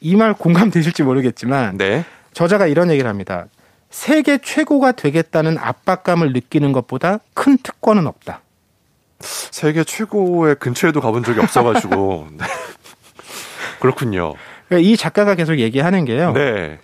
[0.02, 2.06] 이 말 공감되실지 모르겠지만 네.
[2.34, 3.46] 저자가 이런 얘기를 합니다.
[3.90, 8.42] 세계 최고가 되겠다는 압박감을 느끼는 것보다 큰 특권은 없다.
[9.20, 12.46] 세계 최고의 근처에도 가본 적이 없어가지고 네.
[13.80, 14.34] 그렇군요.
[14.68, 16.34] 그러니까 이 작가가 계속 얘기하는 게요.
[16.34, 16.80] 네.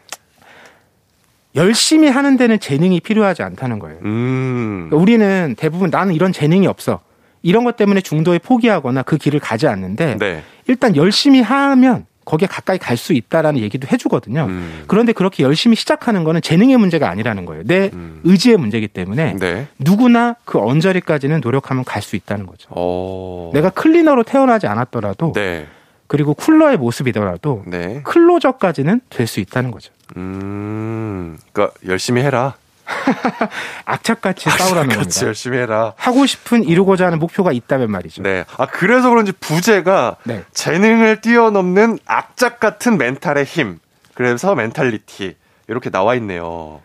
[1.55, 3.97] 열심히 하는 데는 재능이 필요하지 않다는 거예요.
[4.03, 4.87] 음.
[4.89, 7.01] 그러니까 우리는 대부분 나는 이런 재능이 없어.
[7.43, 10.43] 이런 것 때문에 중도에 포기하거나 그 길을 가지 않는데 네.
[10.67, 14.45] 일단 열심히 하면 거기에 가까이 갈 수 있다라는 얘기도 해주거든요.
[14.47, 14.83] 음.
[14.87, 17.63] 그런데 그렇게 열심히 시작하는 거는 재능의 문제가 아니라는 거예요.
[17.65, 18.21] 내 음.
[18.23, 19.67] 의지의 문제이기 때문에 네.
[19.79, 22.69] 누구나 그 언저리까지는 노력하면 갈 수 있다는 거죠.
[22.69, 23.49] 어.
[23.53, 25.65] 내가 클리너로 태어나지 않았더라도 네.
[26.11, 28.01] 그리고 쿨러의 모습이더라도 네.
[28.03, 29.93] 클로저까지는 될 수 있다는 거죠.
[30.17, 31.37] 음.
[31.53, 32.55] 그러니까 열심히 해라.
[33.85, 35.23] 악착같이 싸우라는 같이 겁니다.
[35.25, 35.93] 열심히 해라.
[35.95, 38.23] 하고 싶은 이루고자 하는 목표가 있다면 말이죠.
[38.23, 38.43] 네.
[38.57, 40.43] 아 그래서 그런지 부제가 네.
[40.51, 43.79] 재능을 뛰어넘는 악착 같은 멘탈의 힘.
[44.13, 45.37] 그래서 멘탈리티
[45.69, 46.81] 이렇게 나와 있네요.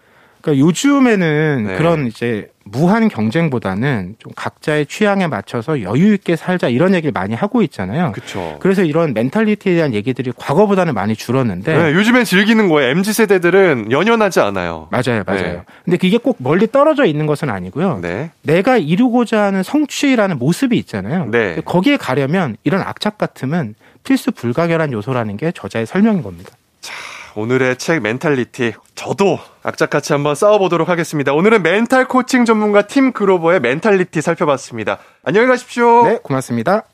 [0.46, 1.76] 그러니까 요즘에는 네.
[1.76, 7.62] 그런 이제 무한 경쟁보다는 좀 각자의 취향에 맞춰서 여유 있게 살자 이런 얘기를 많이 하고
[7.62, 8.12] 있잖아요.
[8.12, 8.56] 그렇죠.
[8.60, 12.90] 그래서 이런 멘탈리티에 대한 얘기들이 과거보다는 많이 줄었는데 네, 요즘엔 즐기는 거예요.
[12.90, 14.88] MZ 세대들은 연연하지 않아요.
[14.90, 15.42] 맞아요, 맞아요.
[15.42, 15.62] 네.
[15.84, 17.98] 근데 그게 꼭 멀리 떨어져 있는 것은 아니고요.
[18.02, 18.30] 네.
[18.42, 21.28] 내가 이루고자 하는 성취라는 모습이 있잖아요.
[21.30, 21.60] 네.
[21.64, 26.50] 거기에 가려면 이런 악착 같음은 필수 불가결한 요소라는 게 저자의 설명인 겁니다.
[27.36, 31.34] 오늘의 책 멘탈리티 저도 악착같이 한번 싸워보도록 하겠습니다.
[31.34, 34.98] 오늘은 멘탈 코칭 전문가 팀 그로버의 멘탈리티 살펴봤습니다.
[35.22, 36.04] 안녕히 가십시오.
[36.04, 36.84] 네, 고맙습니다.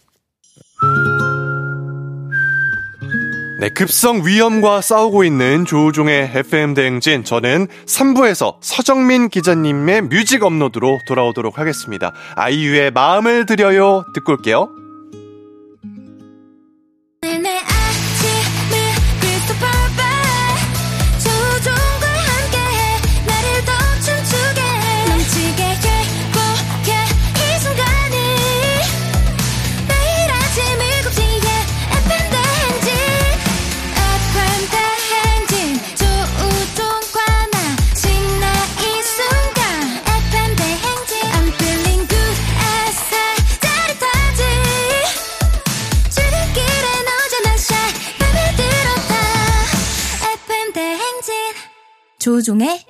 [3.60, 7.22] 네, 급성 위험과 싸우고 있는 조우종의 FM 대행진.
[7.22, 12.12] 저는 3부에서 서정민 기자님의 뮤직 업로드로 돌아오도록 하겠습니다.
[12.34, 14.04] 아이유의 마음을 드려요.
[14.14, 14.81] 듣고 올게요.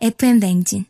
[0.03, 0.85] FM 대행진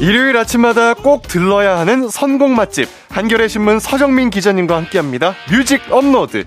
[0.00, 2.88] 일요일 아침마다 꼭 들러야 하는 선곡 맛집.
[3.08, 5.34] 한겨레 신문 서정민 기자님과 함께 합니다.
[5.50, 6.44] 뮤직 업로드.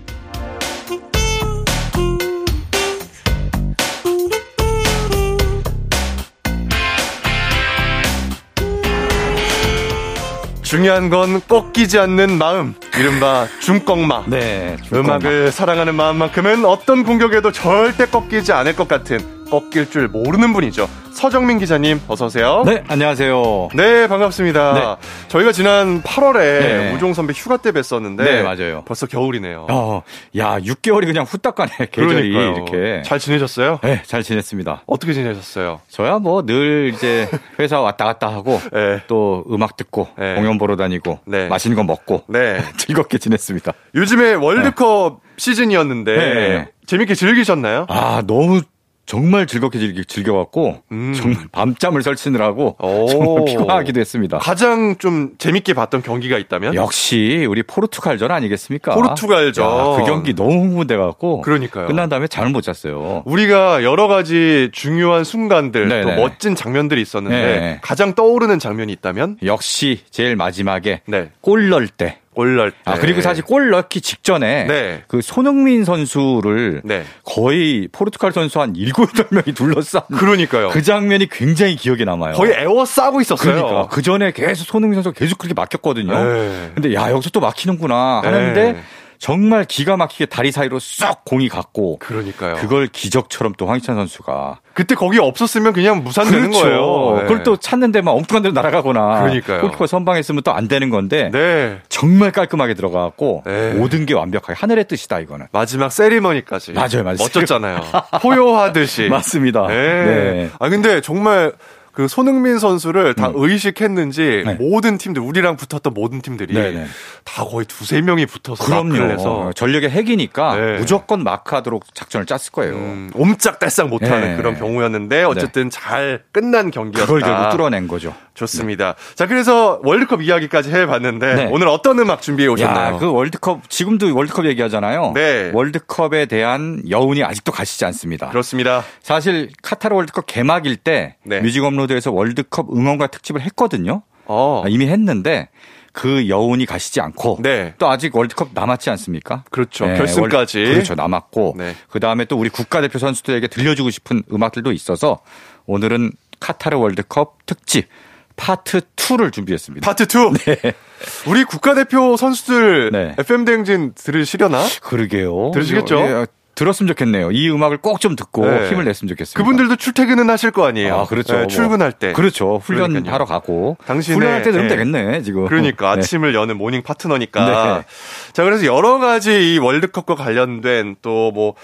[10.69, 12.75] 중요한 건 꺾이지 않는 마음.
[12.95, 14.25] 이른바 중꺾마.
[14.27, 14.77] 네.
[14.93, 20.87] 음악을 사랑하는 마음만큼은 어떤 공격에도 절대 꺾이지 않을 것 같은 꺾일 줄 모르는 분이죠.
[21.11, 22.63] 서정민 기자님, 어서 오세요.
[22.65, 23.69] 네, 안녕하세요.
[23.73, 24.73] 네, 반갑습니다.
[24.73, 25.07] 네.
[25.27, 26.93] 저희가 지난 8월에 네.
[26.93, 28.83] 우종 선배 휴가 때 뵀었는데 네, 맞아요.
[28.85, 29.65] 벌써 겨울이네요.
[29.69, 30.03] 어,
[30.37, 32.31] 야, 6개월이 그냥 후딱 가네, 계절이.
[32.31, 32.51] 그러니까요.
[32.53, 33.01] 이렇게.
[33.03, 33.79] 잘 지내셨어요?
[33.83, 34.83] 네, 잘 지냈습니다.
[34.85, 35.81] 어떻게 지내셨어요?
[35.89, 37.27] 저야 뭐 늘 이제
[37.59, 39.01] 회사 왔다 갔다 하고 네.
[39.07, 40.35] 또 음악 듣고 네.
[40.35, 41.47] 공연 보러 다니고 네.
[41.47, 42.61] 맛있는 거 먹고 네.
[42.77, 43.73] 즐겁게 지냈습니다.
[43.95, 46.67] 요즘에 월드컵 시즌이었는데 네.
[46.85, 47.85] 재밌게 즐기셨나요?
[47.89, 48.61] 아, 너무
[49.09, 51.13] 정말 즐겁게 즐기, 즐겨갖고 음.
[51.15, 53.07] 정말 밤잠을 설치느라고 오.
[53.07, 54.37] 정말 피곤하기도 했습니다.
[54.37, 56.75] 가장 좀 재밌게 봤던 경기가 있다면?
[56.75, 58.93] 역시 우리 포르투갈전 아니겠습니까?
[58.93, 59.65] 포르투갈전.
[59.65, 61.87] 야, 그 경기 너무 흥분돼갖고 그러니까요.
[61.87, 63.23] 끝난 다음에 잠을 못 잤어요.
[63.25, 66.15] 우리가 여러 가지 중요한 순간들 또 네네.
[66.15, 67.79] 멋진 장면들이 있었는데 네.
[67.81, 71.31] 가장 떠오르는 장면이 있다면 역시 제일 마지막에 네.
[71.41, 72.19] 골 넣을 때.
[72.33, 72.77] 골 넣을 때.
[72.85, 75.03] 아, 그리고 사실 골 넣기 직전에 네.
[75.07, 77.03] 그 손흥민 선수를 네.
[77.23, 80.69] 거의 포르투갈 선수 한 7, 8명이 둘러싼 그러니까요.
[80.69, 82.33] 그 장면이 굉장히 기억에 남아요.
[82.33, 83.55] 거의 에워싸고 있었어요.
[83.55, 86.23] 그러니까 그 전에 계속 손흥민 선수가 계속 그렇게 막혔거든요.
[86.23, 86.71] 네.
[86.75, 88.83] 근데 야 여기서 또 막히는구나 하는데 네.
[89.19, 92.55] 정말 기가 막히게 다리 사이로 쏙 공이 갔고 그러니까요.
[92.55, 97.15] 그걸 기적처럼 또 황희찬 선수가 그때 거기 없었으면 그냥 무산되는 거예요.
[97.17, 97.21] 네.
[97.23, 99.59] 그걸 또 찾는데 막 엉뚱한 데로 날아가거나 그러니까요.
[99.61, 101.79] 골키퍼 선방했으면 또 안 되는 건데 네.
[101.89, 103.73] 정말 깔끔하게 들어가고 네.
[103.73, 105.47] 모든 게 완벽하게 하늘의 뜻이다 이거는.
[105.51, 106.71] 마지막 세리머니까지.
[106.71, 107.17] 맞아요, 맞아요.
[107.19, 107.81] 멋졌잖아요.
[108.21, 109.07] 포효하듯이.
[109.11, 109.67] 맞습니다.
[109.67, 109.75] 네.
[109.75, 110.49] 네.
[110.59, 111.51] 아 근데 정말
[111.99, 113.33] 그 손흥민 선수를 다 음.
[113.35, 114.53] 의식했는지 네.
[114.53, 116.85] 모든 팀들 우리랑 붙었던 모든 팀들이 네네.
[117.25, 119.11] 다 거의 두세 명이 붙어서 그럼요.
[119.11, 120.77] 해서 전력의 핵이니까 네.
[120.77, 122.75] 무조건 마크하도록 작전을 짰을 거예요.
[122.75, 124.35] 음, 옴짝달싹 못하는 네.
[124.37, 127.05] 그런 경우였는데 어쨌든 잘 끝난 경기였다.
[127.05, 128.15] 그걸 결국 뚫어낸 거죠.
[128.33, 128.95] 좋습니다.
[129.15, 131.49] 자 그래서 월드컵 이야기까지 해봤는데 네.
[131.51, 132.95] 오늘 어떤 음악 준비해 오셨나요?
[132.95, 135.11] 야, 그 월드컵 지금도 월드컵 얘기하잖아요.
[135.13, 135.51] 네.
[135.53, 138.29] 월드컵에 대한 여운이 아직도 가시지 않습니다.
[138.29, 138.85] 그렇습니다.
[139.01, 141.41] 사실 카타르 월드컵 개막일 때 네.
[141.41, 144.01] 뮤직 업로드 에서 월드컵 응원가 특집을 했거든요.
[144.25, 145.49] 어, 아, 이미 했는데
[145.91, 147.73] 그 여운이 가시지 않고 네.
[147.79, 149.43] 또 아직 월드컵 남았지 않습니까?
[149.49, 149.87] 그렇죠.
[149.87, 150.59] 네, 결승까지.
[150.63, 150.95] 월- 그렇죠.
[150.95, 151.75] 남았고 네.
[151.89, 155.19] 그 다음에 또 우리 국가대표 선수들에게 들려주고 싶은 음악들도 있어서
[155.65, 157.87] 오늘은 카타르 월드컵 특집
[158.35, 159.85] 파트 2를 준비했습니다.
[159.85, 160.71] 파트 2.
[161.27, 163.15] 우리 국가대표 선수들 네.
[163.17, 164.63] FM 대행진 들으시려나?
[164.81, 165.51] 그러게요.
[165.53, 165.97] 들으시겠죠?
[165.99, 166.25] 예,
[166.55, 167.31] 들었으면 좋겠네요.
[167.31, 168.69] 이 음악을 꼭 좀 듣고 네.
[168.69, 169.37] 힘을 냈으면 좋겠습니다.
[169.37, 170.95] 그분들도 출퇴근은 하실 거 아니에요.
[170.99, 171.33] 아, 그렇죠.
[171.33, 171.47] 네, 뭐.
[171.47, 172.11] 출근할 때.
[172.13, 172.59] 그렇죠.
[172.65, 172.89] 그러니까요.
[173.01, 174.75] 훈련하러 가고 당신의- 훈련할 때 들으면 네.
[174.75, 175.47] 되겠네, 지금.
[175.47, 175.99] 그러니까 네.
[175.99, 177.45] 아침을 여는 모닝 파트너니까.
[177.79, 177.85] 네.
[178.33, 181.55] 자, 그래서 여러 가지 이 월드컵과 관련된 또 뭐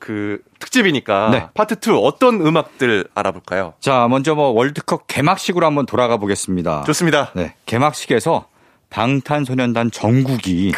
[0.00, 1.46] 그 특집이니까 네.
[1.54, 3.72] 파트 2 어떤 음악들 알아볼까요?
[3.80, 6.82] 자, 먼저 뭐 월드컵 개막식으로 한번 돌아가 보겠습니다.
[6.84, 7.30] 좋습니다.
[7.34, 7.54] 네.
[7.64, 8.46] 개막식에서
[8.90, 10.72] 방탄소년단 정국이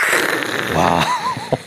[0.77, 1.01] 와.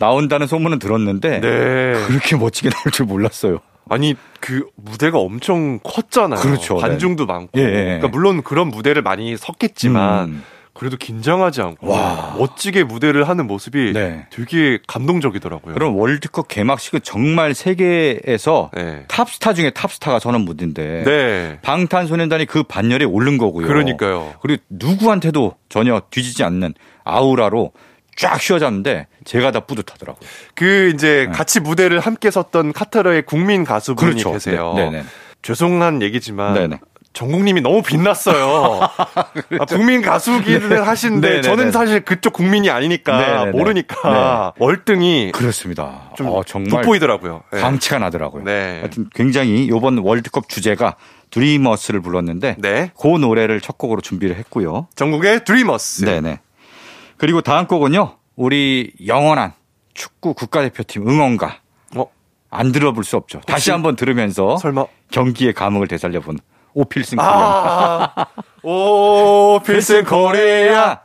[0.00, 2.06] 나온다는 소문은 들었는데 네.
[2.06, 3.58] 그렇게 멋지게 나올 줄 몰랐어요.
[3.88, 6.40] 아니 그 무대가 엄청 컸잖아요.
[6.40, 6.76] 그렇죠.
[6.76, 7.60] 관중도 많고.
[7.60, 7.84] 예, 예.
[7.84, 10.42] 그러니까 물론 그런 무대를 많이 섰겠지만 음.
[10.72, 12.36] 그래도 긴장하지 않고 와.
[12.38, 14.26] 멋지게 무대를 하는 모습이 네.
[14.30, 15.74] 되게 감동적이더라고요.
[15.74, 19.04] 그럼 월드컵 개막식은 정말 세계에서 네.
[19.08, 21.58] 탑스타 중에 탑스타가 서는 무대인데 네.
[21.62, 23.66] 방탄소년단이 그 반열에 오른 거고요.
[23.66, 24.34] 그러니까요.
[24.40, 26.72] 그리고 누구한테도 전혀 뒤지지 않는
[27.04, 27.72] 아우라로
[28.16, 30.28] 쫙 휘어졌는데 제가 다 뿌듯하더라고요.
[30.54, 34.32] 그 이제 같이 무대를 함께 섰던 카타르의 국민 가수분이 그렇죠.
[34.32, 34.74] 계세요.
[34.76, 35.04] 네, 네.
[35.42, 36.80] 죄송한 얘기지만 네네.
[37.12, 38.80] 전국님이 너무 빛났어요.
[39.58, 41.42] 아, 국민 가수기는 하시는데 네네네.
[41.42, 43.50] 저는 사실 그쪽 국민이 아니니까 네네네.
[43.50, 46.10] 모르니까 월등히 그렇습니다.
[46.16, 47.42] 좀 어, 정말 돋보이더라고요.
[47.52, 47.60] 네.
[47.60, 48.44] 광치가 나더라고요.
[48.44, 48.78] 네.
[48.80, 50.96] 하여튼 굉장히 이번 월드컵 주제가
[51.30, 52.92] 드리머스를 불렀는데 네.
[53.00, 54.86] 그 노래를 첫 곡으로 준비를 했고요.
[54.94, 56.04] 전국의 드리머스.
[56.04, 56.40] 네네.
[57.20, 58.16] 그리고 다음 곡은요.
[58.34, 59.52] 우리 영원한
[59.92, 61.60] 축구 국가대표팀 응원가.
[61.94, 62.06] 어?
[62.48, 63.42] 안 들어볼 수 없죠.
[63.46, 66.38] 다시 한번 들으면서 설마 경기의 감흥을 되살려본
[66.72, 68.10] 오 필승 코리아.
[68.16, 68.26] 아,
[68.66, 71.00] 오, 필승 코리아.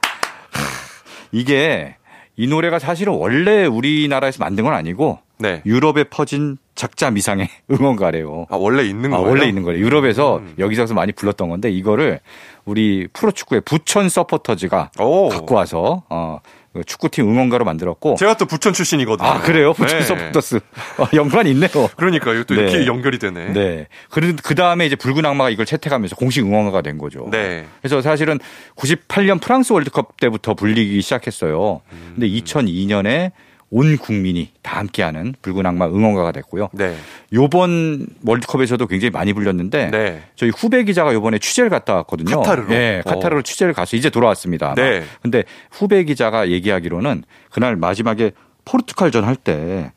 [1.34, 1.98] 이게
[2.38, 5.62] 이 노래가 사실은 원래 우리나라에서 만든 건 아니고 네.
[5.66, 8.48] 유럽에 퍼진 작자 미상의 응원가래요.
[8.50, 9.30] 아, 원래 있는 아, 거예요?
[9.30, 9.80] 원래 있는 거예요.
[9.84, 10.54] 유럽에서 음.
[10.60, 12.20] 여기저기서 많이 불렀던 건데 이거를
[12.66, 15.30] 우리 프로축구의 부천 서포터즈가 오.
[15.30, 16.40] 갖고 와서 어,
[16.74, 19.26] 그 축구팀 응원가로 만들었고 제가 또 부천 출신이거든요.
[19.26, 19.72] 아 그래요?
[19.72, 20.04] 부천 네.
[20.04, 20.58] 서포터스
[20.98, 21.70] 어, 연관이 있네요.
[21.96, 22.44] 그러니까요.
[22.44, 22.64] 또 네.
[22.64, 23.54] 이렇게 연결이 되네.
[23.54, 23.88] 네.
[24.10, 27.30] 그, 그 다음에 이제 붉은 악마가 이걸 채택하면서 공식 응원가가 된 거죠.
[27.32, 27.66] 네.
[27.82, 28.40] 그래서 사실은
[28.76, 31.80] 98년 프랑스 월드컵 때부터 불리기 시작했어요.
[31.94, 32.12] 음.
[32.16, 33.32] 근데 2002년에
[33.78, 36.70] 온 국민이 다 함께하는 붉은 악마 응원가가 됐고요.
[36.72, 36.96] 네.
[37.34, 40.24] 요번 월드컵에서도 굉장히 많이 불렸는데 네.
[40.38, 42.38] 저희 후배 기자가 요번에 취재를 갔다 왔거든요.
[42.40, 42.70] 카타르로?
[42.70, 43.44] 네, 카타르로 어.
[43.44, 44.68] 취재를 가서 이제 돌아왔습니다.
[44.68, 44.76] 아마.
[44.76, 45.04] 네.
[45.22, 48.32] 근데 후배 기자가 얘기하기로는 그날 마지막에
[48.64, 49.92] 포르투갈전 할 때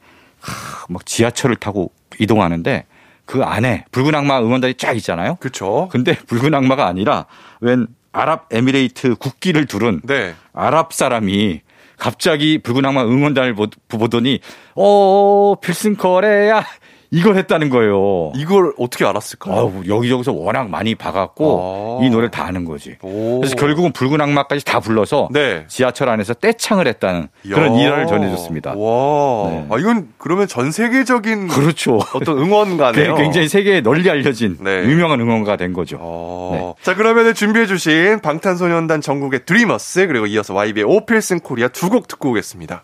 [0.88, 2.87] 막 지하철을 타고 이동하는데
[3.25, 5.37] 그 안에 붉은 악마 응원단이 쫙 있잖아요.
[5.41, 5.88] 그쵸.
[5.93, 7.27] 근데 붉은 악마가 아니라
[7.61, 10.35] 웬 아랍 에미레이트 국기를 두른 네.
[10.53, 11.61] 아랍 사람이
[11.99, 14.41] 갑자기 붉은 악마 응원단을 보- 보더니
[14.75, 16.64] 어 필승 코리아
[17.11, 18.33] 이걸 했다는 거예요.
[18.37, 19.51] 이걸 어떻게 알았을까?
[19.51, 22.05] 아우 여기저기서 워낙 많이 봐갖고 아.
[22.05, 22.97] 이 노래를 다 아는 거지.
[23.03, 23.40] 오.
[23.40, 25.64] 그래서 결국은 붉은 악마까지 다 불러서 네.
[25.68, 27.75] 지하철 안에서 떼창을 했다는 그런.
[27.77, 28.75] 일화를 전해줬습니다.
[28.77, 29.51] 와.
[29.51, 29.66] 네.
[29.71, 31.99] 아, 이건 그러면 전 세계적인 그렇죠.
[32.14, 33.14] 어떤 응원가네요.
[33.16, 34.85] 굉장히 세계에 널리 알려진 네.
[34.85, 35.99] 유명한 응원가가 된 거죠.
[36.01, 36.75] 어.
[36.83, 42.83] 자, 그러면 준비해주신 방탄소년단 전국의 드리머스, 그리고 이어서 YB의 오필슨 코리아 두 곡 듣고 오겠습니다.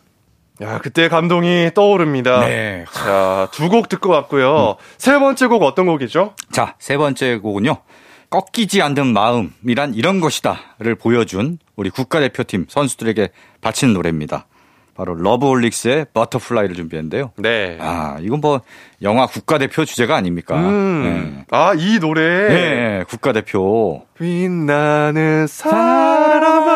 [0.61, 2.41] 야, 그때 감동이 떠오릅니다.
[2.47, 2.85] 네.
[2.93, 4.77] 자, 두 곡 듣고 왔고요.
[4.99, 6.35] 세 번째 곡 어떤 곡이죠?
[6.53, 7.77] 자, 세 번째 곡은요.
[8.31, 13.29] 꺾이지 않는 마음이란 이런 것이다를 보여준 우리 국가대표팀 선수들에게
[13.61, 14.47] 바치는 노래입니다.
[14.97, 17.33] 바로 러브홀릭스의 Butterfly를 준비했는데요.
[17.39, 17.77] 네.
[17.81, 18.61] 아, 이건 뭐
[19.03, 20.57] 영화 국가대표 주제가 아닙니까?
[20.57, 21.43] 음.
[21.51, 22.23] 아, 이 노래.
[22.49, 22.55] 네.
[22.99, 24.05] 네, 국가대표.
[24.17, 26.74] 빛나는 사람아.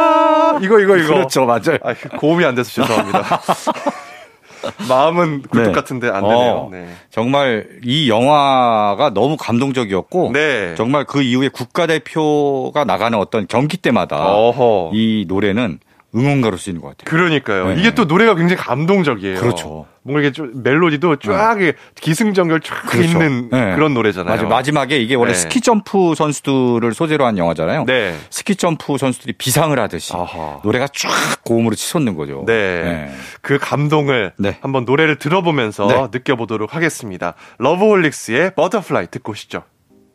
[0.63, 1.15] 이거 이거 이거.
[1.15, 1.79] 그렇죠, 맞아요.
[1.83, 3.41] 아, 고음이 안 돼서 죄송합니다.
[4.89, 5.73] 마음은 굴뚝 네.
[5.73, 6.53] 같은데 안 되네요.
[6.53, 6.89] 어, 네.
[7.11, 10.75] 정말 이 영화가 너무 감동적이었고 네.
[10.77, 14.91] 정말 그 이후에 국가대표가 나가는 어떤 경기 때마다 어허.
[14.95, 15.79] 이 노래는
[16.15, 17.11] 응원가로 쓰이는 것 같아요.
[17.11, 17.69] 그러니까요.
[17.69, 17.81] 네.
[17.81, 19.41] 이게 또 노래가 굉장히 감동적이에요.
[19.41, 19.87] 그렇죠.
[20.03, 23.09] 뭔가 이게 좀 멜로디도 쫙 이게 기승전결 쫙 그렇죠.
[23.09, 23.75] 있는 네.
[23.75, 24.35] 그런 노래잖아요.
[24.37, 25.39] 맞아 마지막에 이게 원래 네.
[25.39, 27.85] 스키 점프 선수들을 소재로 한 영화잖아요.
[27.85, 28.17] 네.
[28.31, 30.61] 스키 점프 선수들이 비상을 하듯이 아하.
[30.65, 32.45] 노래가 쫙 고음으로 치솟는 거죠.
[32.47, 33.13] 네.
[33.43, 34.57] 그 감동을 네.
[34.63, 36.19] 한번 노래를 들어보면서 네.
[36.19, 37.35] 느껴보도록 하겠습니다.
[37.59, 39.63] 러브홀릭스의 Butterfly 듣고 오시죠.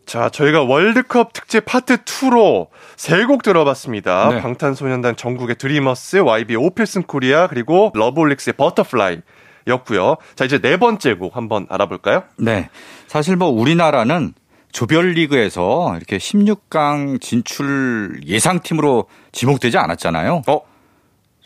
[0.06, 4.30] 자, 저희가 월드컵 특집 파트 2로 세 곡 들어봤습니다.
[4.30, 4.42] 네.
[4.42, 9.22] 방탄소년단 정국의 Dreamers, YB 오 필승 코리아, 그리고 러브홀릭스의 Butterfly
[9.68, 10.18] 였고요.
[10.36, 12.24] 자, 이제 네 번째 곡 한번 알아볼까요?
[12.38, 12.70] 네.
[13.08, 14.34] 사실 뭐 우리나라는
[14.74, 20.42] 조별리그에서 이렇게 16강 진출 예상팀으로 지목되지 않았잖아요.
[20.48, 20.62] 어,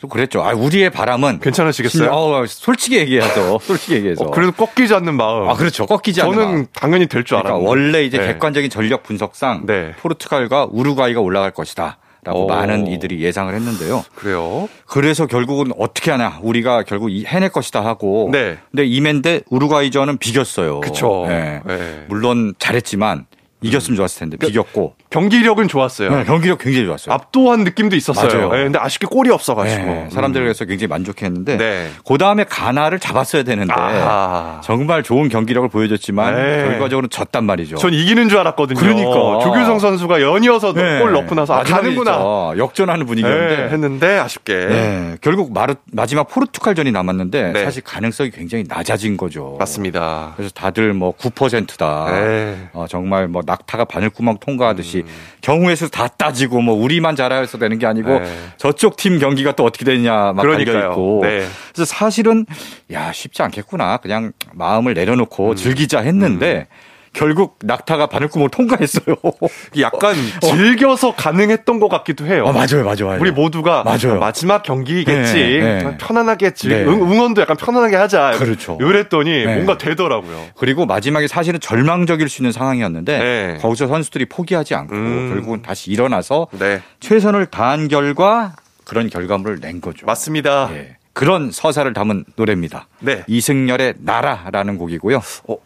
[0.00, 0.42] 좀 그랬죠.
[0.42, 2.10] 아, 우리의 바람은 괜찮으시겠어요?
[2.12, 4.24] 어, 솔직히 얘기해서 솔직히 얘기해서.
[4.26, 5.48] 어, 그래도 꺾이지 않는 마음.
[5.48, 5.86] 아, 그렇죠.
[5.86, 6.66] 꺾이지 않는 저는 마음.
[6.72, 7.68] 당연히 될줄 그러니까 알았는데.
[7.68, 8.26] 원래 이제 네.
[8.28, 9.92] 객관적인 전력 분석상 네.
[10.00, 11.98] 포르투갈과 우루과이가 올라갈 것이다.
[12.24, 12.46] 라고 오.
[12.48, 14.04] 많은 이들이 예상을 했는데요.
[14.14, 14.68] 그래요?
[14.86, 16.40] 그래서 결국은 어떻게 하냐.
[16.42, 18.28] 우리가 결국 이- 해낼 것이다 하고.
[18.32, 18.58] 네.
[18.70, 20.80] 근데 이맨데 우루과이전은 비겼어요.
[21.28, 21.60] 네.
[21.64, 22.04] 네.
[22.08, 23.26] 물론 잘했지만
[23.60, 24.94] 이겼으면 좋았을 텐데 비겼고.
[25.10, 26.10] 경기력은 좋았어요.
[26.10, 27.14] 네, 경기력 굉장히 좋았어요.
[27.14, 28.28] 압도한 느낌도 있었어요.
[28.28, 28.52] 맞아요.
[28.52, 29.82] 네, 근데 아쉽게 골이 없어가지고.
[29.84, 31.90] 네, 사람들에서 굉장히 만족했는데 네.
[32.06, 34.60] 그 다음에 가나를 잡았어야 되는데 아하.
[34.62, 36.64] 정말 좋은 경기력을 보여줬지만 네.
[36.68, 37.76] 결과적으로 졌단 말이죠.
[37.76, 38.78] 전 이기는 줄 알았거든요.
[38.78, 39.38] 그러니까.
[39.42, 41.00] 조규성 선수가 연이어서 네.
[41.00, 42.52] 골 넣고 나서 아, 가는구나.
[42.58, 44.54] 역전하는 분위기였는데 네, 했는데 아쉽게.
[44.54, 47.64] 네, 결국 마르, 마지막 포르투갈전이 남았는데 네.
[47.64, 49.56] 사실 가능성이 굉장히 낮아진 거죠.
[49.58, 50.34] 맞습니다.
[50.36, 52.06] 그래서 다들 뭐 9%다.
[52.10, 52.68] 네.
[52.72, 55.12] 어, 정말 뭐 낙타가 바늘구멍 통과하듯이 음.
[55.40, 58.32] 경우의 수 다 따지고 뭐 우리만 잘해서 되는 게 아니고 네.
[58.58, 60.90] 저쪽 팀 경기가 또 어떻게 되냐 막 달려.
[60.90, 61.20] 있고.
[61.22, 61.46] 네.
[61.72, 62.44] 그래서 사실은
[62.92, 63.96] 야 쉽지 않겠구나.
[63.96, 64.94] 그냥 마음을 음.
[64.94, 66.66] 내려놓고 즐기자 했는데
[67.12, 69.16] 결국 낙타가 바늘구멍을 통과했어요.
[69.80, 72.44] 약간 즐겨서 가능했던 것 같기도 해요.
[72.46, 73.20] 어, 맞아요, 맞아요, 맞아요.
[73.20, 74.18] 우리 모두가 맞아요.
[74.18, 75.34] 마지막 경기겠지.
[75.34, 75.80] 네, 네.
[75.80, 76.84] 좀 편안하게 즐, 네.
[76.84, 78.32] 응, 응원도 약간 편안하게 하자.
[78.38, 78.78] 그렇죠.
[78.80, 79.54] 이랬더니 네.
[79.54, 80.46] 뭔가 되더라고요.
[80.56, 83.58] 그리고 마지막에 사실은 절망적일 수 있는 상황이었는데 네.
[83.60, 85.30] 거기서 선수들이 포기하지 않고 음.
[85.32, 86.80] 결국은 다시 일어나서 네.
[87.00, 90.06] 최선을 다한 결과 그런 결과물을 낸 거죠.
[90.06, 90.70] 맞습니다.
[90.72, 90.96] 예.
[91.12, 92.86] 그런 서사를 담은 노래입니다.
[93.00, 93.24] 네.
[93.26, 95.20] 이승열의 나라라는 곡이고요.
[95.48, 95.56] 어,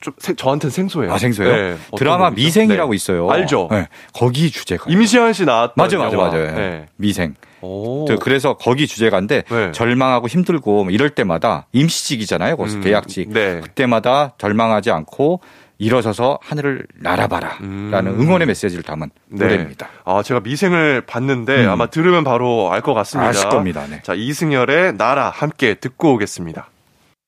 [0.00, 1.12] 좀 생- 저한테는 생소해요.
[1.12, 1.52] 아 생소요.
[1.54, 2.30] 네, 드라마?
[2.30, 2.96] 미생이라고 네.
[2.96, 3.30] 있어요.
[3.30, 3.68] 알죠.
[3.70, 3.86] 네.
[4.14, 4.84] 거기 주제가.
[4.88, 6.28] 임시완 씨 나왔던 맞아 맞아 영화.
[6.30, 6.54] 맞아요.
[6.54, 6.86] 네.
[6.96, 7.34] 미생.
[7.62, 8.06] 오.
[8.08, 9.72] 저 그래서 거기 주제가인데 네.
[9.72, 12.56] 절망하고 힘들고 뭐 이럴 때마다 임시직이잖아요.
[12.56, 13.30] 거기서 음, 계약직.
[13.32, 13.60] 네.
[13.60, 15.40] 그때마다 절망하지 않고
[15.76, 18.20] 일어서서 하늘을 날아봐라라는 음.
[18.20, 19.44] 응원의 메시지를 담은 네.
[19.44, 19.88] 노래입니다.
[20.04, 21.70] 아, 제가 미생을 봤는데 음.
[21.70, 23.28] 아마 들으면 바로 알 것 같습니다.
[23.30, 23.84] 아실 겁니다.
[23.88, 24.00] 네.
[24.02, 26.68] 자, 이승열의 나라 함께 듣고 오겠습니다.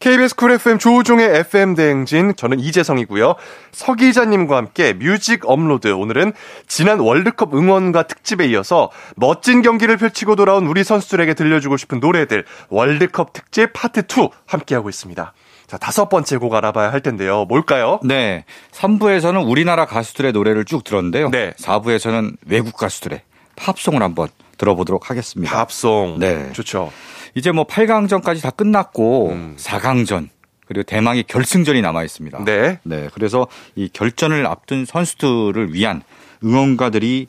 [0.00, 3.34] KBS 쿨 FM 조우종의 FM 대행진 저는 이재성이고요.
[3.72, 6.32] 서 기자님과 함께 뮤직 업로드 오늘은
[6.66, 13.32] 지난 월드컵 응원가 특집에 이어서 멋진 경기를 펼치고 돌아온 우리 선수들에게 들려주고 싶은 노래들 월드컵
[13.32, 15.32] 특집 파트 2 함께하고 있습니다.
[15.66, 17.44] 자, 다섯 번째 곡 알아봐야 할 텐데요.
[17.44, 18.00] 뭘까요?
[18.02, 18.44] 네.
[18.72, 21.30] 3부에서는 우리나라 가수들의 노래를 쭉 들었는데요.
[21.30, 21.52] 네.
[21.58, 23.20] 4부에서는 외국 가수들의
[23.56, 25.54] 팝송을 한번 들어보도록 하겠습니다.
[25.54, 26.18] 팝송.
[26.20, 26.52] 네.
[26.52, 26.90] 좋죠.
[27.34, 29.56] 이제 뭐 8강전까지 다 끝났고 음.
[29.58, 30.28] 4강전
[30.66, 32.44] 그리고 대망의 결승전이 남아 있습니다.
[32.44, 32.78] 네.
[32.82, 33.08] 네.
[33.14, 36.02] 그래서 이 결전을 앞둔 선수들을 위한
[36.44, 37.26] 응원가들이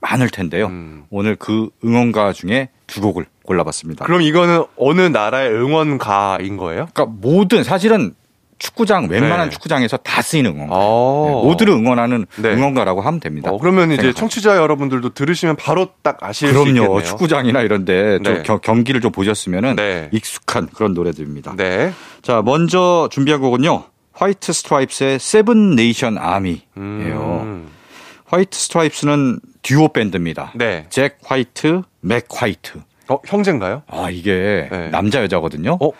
[0.00, 0.66] 많을 텐데요.
[0.66, 1.04] 음.
[1.10, 4.04] 오늘 그 응원가 중에 두 곡을 골라봤습니다.
[4.04, 6.88] 그럼 이거는 어느 나라의 응원가인 거예요?
[6.92, 8.14] 그러니까 모든 사실은
[8.58, 9.52] 축구장 웬만한 네.
[9.52, 10.74] 축구장에서 다 쓰이는 응원가.
[10.76, 11.26] 어.
[11.42, 12.50] 네, 모두를 응원하는 네.
[12.54, 13.50] 응원가라고 하면 됩니다.
[13.50, 14.18] 어, 그러면 이제 생각하죠.
[14.18, 16.84] 청취자 여러분들도 들으시면 바로 딱 아실 수 있겠네요.
[16.84, 17.02] 그럼요.
[17.02, 18.42] 축구장이나 이런데 좀 네.
[18.42, 20.08] 경- 경기를 좀 보셨으면은 네.
[20.12, 21.54] 익숙한 그런 노래들입니다.
[21.56, 21.92] 네.
[22.22, 23.84] 자, 먼저 준비한 곡은요.
[24.12, 26.62] White Stripes의 Seven Nation Army예요.
[26.78, 27.68] 음.
[28.24, 30.52] White Stripes는 듀오 밴드입니다.
[30.54, 30.86] 네.
[30.88, 32.80] 잭 화이트, 멕 화이트.
[33.08, 33.82] 어, 형제인가요?
[33.86, 34.88] 아, 이게 네.
[34.90, 35.78] 남자 여자거든요.
[35.80, 35.90] 어?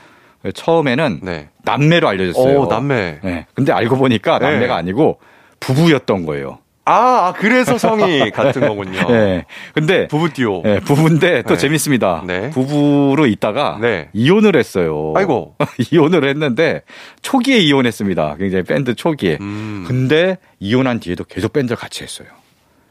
[0.52, 1.48] 처음에는 네.
[1.64, 2.60] 남매로 알려졌어요.
[2.60, 3.20] 오, 남매.
[3.22, 3.46] 네.
[3.54, 4.50] 근데 알고 보니까 네.
[4.50, 5.18] 남매가 아니고
[5.60, 6.58] 부부였던 거예요.
[6.88, 6.92] 아,
[7.28, 8.30] 아 그래서 성이 네.
[8.30, 9.06] 같은 거군요.
[9.08, 9.44] 네.
[9.74, 10.62] 근데 부부 듀오.
[10.62, 11.56] 네, 부부인데 또 네.
[11.56, 12.22] 재밌습니다.
[12.26, 12.50] 네.
[12.50, 14.08] 부부로 있다가 네.
[14.12, 15.12] 이혼을 했어요.
[15.16, 15.56] 아이고.
[15.90, 16.82] 이혼을 했는데
[17.22, 18.36] 초기에 이혼했습니다.
[18.38, 19.38] 굉장히 밴드 초기에.
[19.40, 19.84] 음.
[19.86, 22.28] 근데 이혼한 뒤에도 계속 밴드를 같이 했어요.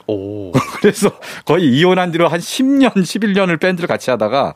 [0.07, 0.51] 오.
[0.81, 1.09] 그래서
[1.45, 4.55] 거의 이혼한 뒤로 한 10년, 11년을 밴드를 같이 하다가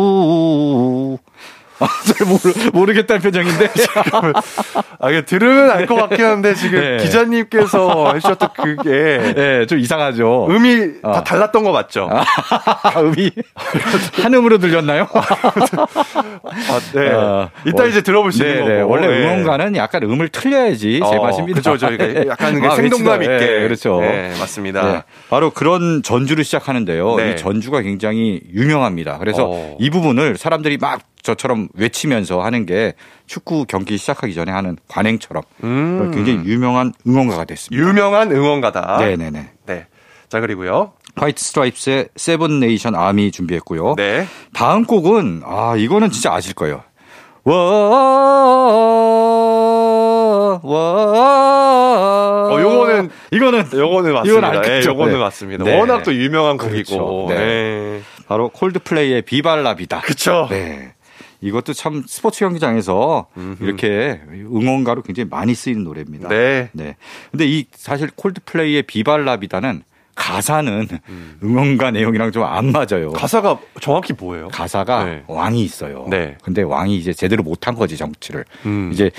[1.81, 3.69] 아, 잘 모르, 모르겠다는 표정인데.
[4.99, 7.03] 아, 이게 들으면 알 것 같긴 한데, 지금 네.
[7.03, 9.33] 기자님께서 해주셨던 그게.
[9.35, 10.47] 네, 좀 이상하죠.
[10.49, 11.11] 음이 어.
[11.11, 12.07] 다 달랐던 거 맞죠?
[12.11, 12.23] 아,
[12.83, 13.31] 아, 음이.
[14.21, 15.07] 한 음으로 들렸나요?
[15.13, 17.09] 아, 아 네.
[17.11, 18.91] 어, 이따 어, 이제 들어볼 수 네, 있는 거고.
[18.93, 19.23] 원래 네.
[19.25, 21.57] 응원가는 약간 음을 틀려야지 어, 제맛입니다.
[21.57, 22.25] 그죠, 저희가 네.
[22.27, 22.75] 약간 아, 그렇죠.
[22.75, 23.37] 생동감 있게.
[23.37, 23.99] 네, 그렇죠.
[24.01, 24.91] 네, 맞습니다.
[24.91, 25.03] 네.
[25.29, 27.17] 바로 그런 전주를 시작하는데요.
[27.19, 29.17] 이 전주가 굉장히 유명합니다.
[29.17, 29.77] 그래서 어.
[29.79, 32.93] 이 부분을 사람들이 막 저처럼 외치면서 하는 게
[33.27, 36.11] 축구 경기 시작하기 전에 하는 관행처럼 음.
[36.13, 37.85] 굉장히 유명한 응원가가 됐습니다.
[37.87, 38.97] 유명한 응원가다.
[38.99, 39.49] 네네네.
[39.65, 39.85] 네.
[40.29, 40.93] 자, 그리고요.
[41.15, 43.95] White Stripes의 Seven Nation Army 준비했고요.
[43.97, 44.27] 네.
[44.53, 46.83] 다음 곡은 아 이거는 진짜 아실 거예요.
[47.43, 47.55] 와,
[50.63, 52.47] 와.
[52.51, 54.23] 어, 요거는 이거는 요거는 맞습니다.
[54.23, 54.71] 이건 알겠죠.
[54.71, 55.19] 네, 요거는 네.
[55.19, 55.63] 맞습니다.
[55.63, 55.79] 네.
[55.79, 56.97] 워낙 또 유명한 그렇죠.
[56.97, 57.25] 곡이고.
[57.29, 57.35] 네.
[57.37, 58.01] 네.
[58.27, 60.01] 바로 Coldplay의 Viva La Vida.
[60.01, 60.47] 그쵸.
[60.49, 60.93] 네.
[61.41, 63.27] 이것도 참 스포츠 경기장에서
[63.59, 66.29] 이렇게 응원가로 굉장히 많이 쓰이는 노래입니다.
[66.29, 66.69] 네.
[66.73, 66.95] 네.
[67.31, 69.83] 근데 이 사실 콜드플레이의 비발라비다는
[70.13, 71.39] 가사는 음.
[71.43, 73.11] 응원가 내용이랑 좀 안 맞아요.
[73.11, 74.49] 가사가 정확히 뭐예요?
[74.49, 75.23] 가사가 네.
[75.27, 76.05] 왕이 있어요.
[76.09, 76.37] 네.
[76.43, 78.45] 근데 왕이 이제 제대로 못한 거지 정치를.
[78.65, 78.91] 음.
[78.93, 79.09] 이제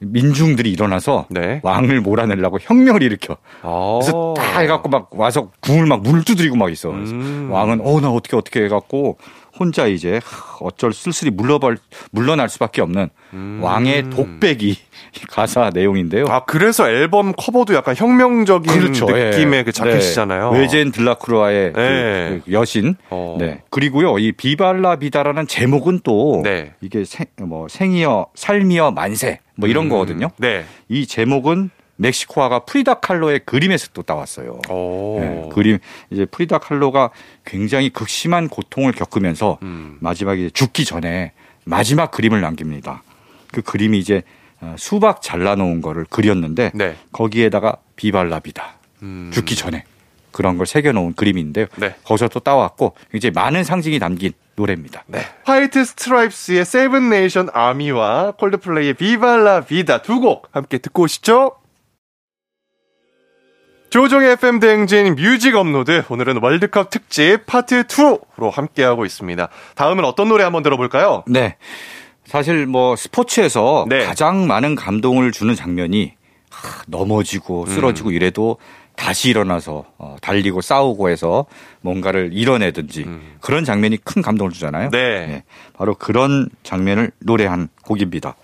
[0.00, 1.60] 민중들이 일어나서 네.
[1.64, 3.36] 왕을 몰아내려고 혁명을 일으켜.
[3.62, 3.98] 아.
[4.00, 6.90] 그래서 다 해갖고 막 와서 궁을 막 물 두드리고 막 있어.
[6.92, 7.48] 그래서 음.
[7.50, 9.18] 왕은 어 나 어떻게 어떻게 해갖고
[9.58, 11.78] 혼자 이제 하, 어쩔 쓸쓸히 물러벌
[12.10, 13.08] 물러날 수밖에 없는
[13.60, 14.76] 왕의 독백이 이
[15.28, 16.24] 가사 내용인데요.
[16.24, 16.30] 음.
[16.30, 19.62] 아, 그래서 앨범 커버도 약간 혁명적인 느낌의 예.
[19.64, 20.52] 그 자켓이잖아요.
[20.52, 20.58] 네.
[20.60, 22.40] 외제인 들라크루아의 그- 네.
[22.44, 22.94] 그 여신.
[23.10, 23.36] 어.
[23.38, 23.62] 네.
[23.70, 26.74] 그리고요, 이 비발라 비다라는 제목은 또 네.
[26.80, 30.28] 이게 생, 뭐 생이여 삶이여 만세 뭐 이런 거거든요.
[30.36, 30.64] 네.
[30.88, 34.60] 이 제목은 멕시코화가 프리다 칼로의 그림에서 또 따왔어요.
[34.70, 35.18] 오.
[35.20, 35.78] 네, 그림
[36.10, 37.10] 이제 프리다 칼로가
[37.44, 39.98] 굉장히 극심한 고통을 겪으면서 음.
[40.00, 41.32] 마지막에 죽기 전에
[41.64, 43.02] 마지막 그림을 남깁니다.
[43.52, 44.22] 그 그림이 이제
[44.60, 46.96] 어, 수박 잘라놓은 거를 그렸는데 네.
[47.12, 49.30] 거기에다가 Viva La Vida 음.
[49.32, 49.84] 죽기 전에
[50.32, 51.66] 그런 걸 새겨놓은 그림인데요.
[51.76, 51.94] 네.
[52.04, 55.04] 거기서 또 따왔고 굉장히 많은 상징이 담긴 노래입니다.
[55.06, 55.20] 네.
[55.44, 61.52] 화이트 스트라이프스의 세븐 네이션 아미와 콜드플레이의 비발라 비다 두 곡 함께 듣고 오시죠.
[63.90, 69.48] 조우종의 FM 대행진 뮤직 업로드 오늘은 월드컵 특집 파트 2로 함께하고 있습니다.
[69.76, 71.24] 다음은 어떤 노래 한번 들어볼까요?
[71.26, 71.56] 네.
[72.26, 74.04] 사실 뭐 스포츠에서 네.
[74.04, 76.12] 가장 많은 감동을 주는 장면이
[76.50, 77.66] 하, 넘어지고 음.
[77.66, 78.58] 쓰러지고 이래도
[78.94, 81.46] 다시 일어나서 어, 달리고 싸우고 해서
[81.80, 83.06] 뭔가를 이뤄내든지
[83.40, 84.88] 그런 장면이 큰 감동을 주잖아요.
[84.88, 84.90] 음.
[84.90, 85.44] 네.
[85.72, 88.34] 바로 그런 장면을 노래한 곡입니다.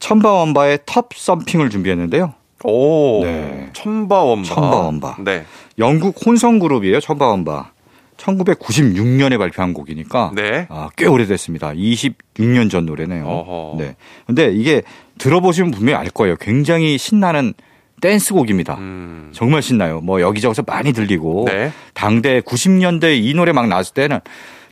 [0.00, 2.34] 천바원바의 텁 썸핑을 준비했는데요.
[2.64, 3.70] 오, 네.
[3.72, 4.48] 천바원바.
[4.48, 5.16] 천바원바.
[5.24, 5.44] 네.
[5.78, 7.00] 영국 혼성 그룹이에요.
[7.00, 7.72] 천바원바.
[8.16, 10.66] 1996년에 발표한 곡이니까 네.
[10.68, 11.72] 아, 꽤 오래됐습니다.
[11.72, 13.24] 26년 전 노래네요.
[13.24, 13.76] 어허.
[13.78, 13.96] 네.
[14.26, 14.82] 근데 이게
[15.18, 16.36] 들어보시면 분명히 알 거예요.
[16.36, 17.54] 굉장히 신나는
[18.02, 18.74] 댄스곡입니다.
[18.74, 19.30] 음.
[19.32, 20.00] 정말 신나요.
[20.00, 21.72] 뭐 여기저기서 많이 들리고 네.
[21.94, 24.20] 당대 90년대 이 노래 막 나왔을 때는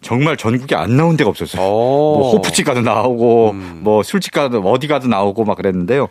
[0.01, 1.62] 정말 전국에 안 나온 데가 없었어요.
[1.62, 2.18] 오.
[2.18, 3.80] 뭐 호프집 가도 나오고 음.
[3.82, 6.09] 뭐 술집 가도 어디 가도 나오고 막 그랬는데요.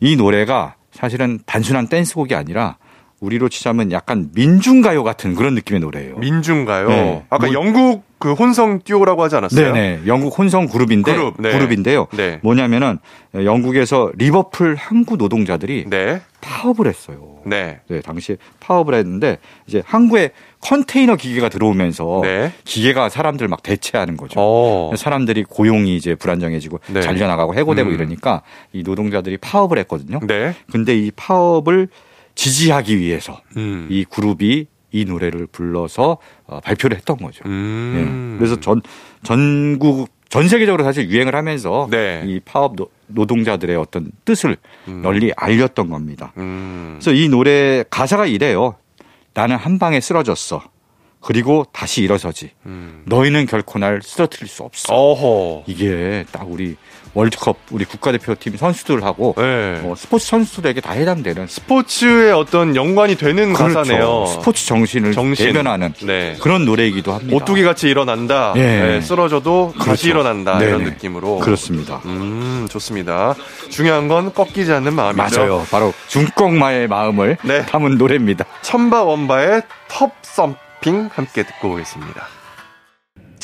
[0.00, 2.76] 이 노래가 사실은 단순한 댄스곡이 아니라
[3.20, 6.16] 우리로 치자면 약간 민중가요 같은 그런 느낌의 노래예요.
[6.18, 6.88] 민중가요.
[6.88, 7.24] 네.
[7.28, 9.72] 아까 뭐- 영국 그 혼성 듀오라고 하지 않았어요?
[9.72, 10.00] 네네.
[10.06, 11.52] 영국 혼성 그룹인데 그룹, 네.
[11.52, 12.06] 그룹인데요.
[12.16, 12.38] 네.
[12.42, 12.98] 뭐냐면은
[13.34, 16.20] 영국에서 리버풀 항구 노동자들이 네.
[16.40, 17.38] 파업을 했어요.
[17.46, 17.80] 네.
[17.88, 20.30] 네, 당시에 파업을 했는데 이제 항구에
[20.60, 22.52] 컨테이너 기계가 들어오면서 네.
[22.64, 24.34] 기계가 사람들 막 대체하는 거죠.
[24.38, 24.92] 어.
[24.96, 27.00] 사람들이 고용이 이제 불안정해지고 네.
[27.00, 27.94] 잘려나가고 해고되고 음.
[27.94, 28.42] 이러니까
[28.72, 30.20] 이 노동자들이 파업을 했거든요.
[30.26, 30.54] 네.
[30.70, 31.88] 근데 이 파업을
[32.34, 33.86] 지지하기 위해서 음.
[33.90, 37.42] 이 그룹이 이 노래를 불러서 어, 발표를 했던 거죠.
[37.46, 38.34] 음.
[38.34, 38.38] 예.
[38.38, 38.82] 그래서 전
[39.22, 42.22] 전국 전 세계적으로 사실 유행을 하면서 네.
[42.24, 44.56] 이 파업 노, 노동자들의 어떤 뜻을
[45.02, 46.32] 널리 알렸던 겁니다.
[46.36, 46.98] 음.
[47.00, 48.76] 그래서 이 노래 가사가 이래요.
[49.40, 50.62] 나는 한 방에 쓰러졌어.
[51.22, 52.50] 그리고 다시 일어서지.
[52.66, 53.04] 음.
[53.06, 54.92] 너희는 결코 날 쓰러뜨릴 수 없어.
[54.92, 55.64] 어허.
[55.66, 56.76] 이게 딱 우리
[57.14, 59.80] 월드컵 우리 국가대표팀 선수들하고 네.
[59.82, 64.26] 뭐 스포츠 선수들에게 다 해당되는 스포츠의 어떤 연관이 되는 가사네요.
[64.26, 65.46] 스포츠 정신을 정신.
[65.46, 66.36] 대변하는 네.
[66.40, 67.34] 그런 노래이기도 합니다.
[67.36, 68.52] 오뚜기 같이 일어난다.
[68.56, 68.60] 예.
[68.60, 70.08] 네, 쓰러져도 다시 그렇죠.
[70.08, 70.60] 일어난다.
[70.62, 70.90] 이런 네네.
[70.92, 71.38] 느낌으로.
[71.38, 72.00] 그렇습니다.
[72.04, 73.34] 음, 좋습니다.
[73.70, 75.40] 중요한 건 꺾이지 않는 마음이죠.
[75.40, 75.66] 맞아요.
[75.70, 77.66] 바로 중꺾마의 마음을 네.
[77.66, 78.44] 담은 노래입니다.
[78.62, 82.39] 천바 원바의 텁 썸핑 함께 듣고 오겠습니다.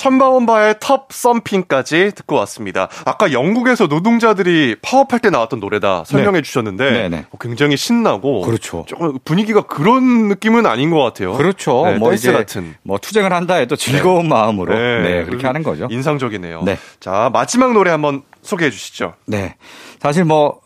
[0.06, 2.88] 천바 원바의 텁 썸핑까지 듣고 왔습니다.
[3.04, 7.26] 아까 영국에서 노동자들이 파업할 때 나왔던 노래다 설명해 주셨는데 네네.
[7.32, 8.84] 어, 굉장히 신나고 그렇죠.
[8.86, 11.32] 조금 분위기가 그런 느낌은 아닌 것 같아요.
[11.32, 11.86] 그렇죠.
[11.86, 12.76] 네, 뭐 댄스 이제 같은.
[12.84, 15.88] 뭐 투쟁을 한다 해도 즐거운 마음으로 네, 그렇게 그 하는 거죠.
[15.90, 16.62] 인상적이네요.
[16.62, 16.78] 네.
[17.00, 19.14] 자 마지막 노래 한번 소개해 주시죠.
[19.26, 19.56] 네.
[19.98, 20.60] 사실 뭐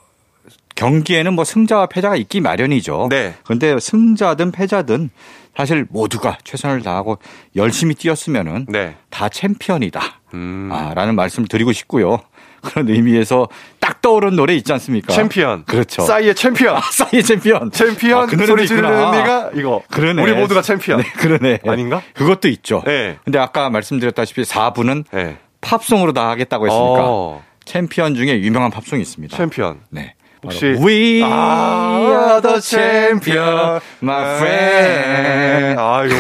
[0.75, 3.09] 경기에는 뭐 승자와 패자가 있기 마련이죠.
[3.09, 3.37] 네.
[3.45, 5.09] 그런데 승자든 패자든
[5.57, 7.19] 사실 모두가 최선을 다하고
[7.57, 8.97] 열심히 뛰었으면은 네.
[9.11, 10.01] 다 챔피언이다.
[10.35, 10.71] 음.
[10.73, 12.21] 아, 라는 말씀을 드리고 싶고요.
[12.63, 13.49] 그런 의미에서
[13.79, 15.15] 딱 떠오른 노래 있지 않습니까?
[15.15, 15.65] 챔피언.
[15.65, 16.03] 그렇죠.
[16.03, 16.77] 싸이의 챔피언.
[16.77, 17.71] 아, 싸이의 챔피언.
[17.71, 19.11] 챔피언 아, 그 소리 지르는.
[19.13, 19.83] 네가 이거.
[19.91, 20.23] 그러네.
[20.23, 21.01] 우리 모두가 챔피언.
[21.03, 21.61] 네, 그러네.
[21.67, 22.03] 아닌가?
[22.15, 22.83] 그것도 있죠.
[22.85, 23.17] 네.
[23.25, 25.39] 근데 아까 말씀드렸다시피 4부는 네.
[25.63, 29.37] 팝송으로 다 하겠다고 했으니까 어, 챔피언 중에 유명한 팝송이 있습니다.
[29.37, 29.81] 챔피언.
[29.91, 30.15] 네.
[30.43, 35.81] 혹시- We 아, are the champion, my friend.
[35.81, 36.11] 아유,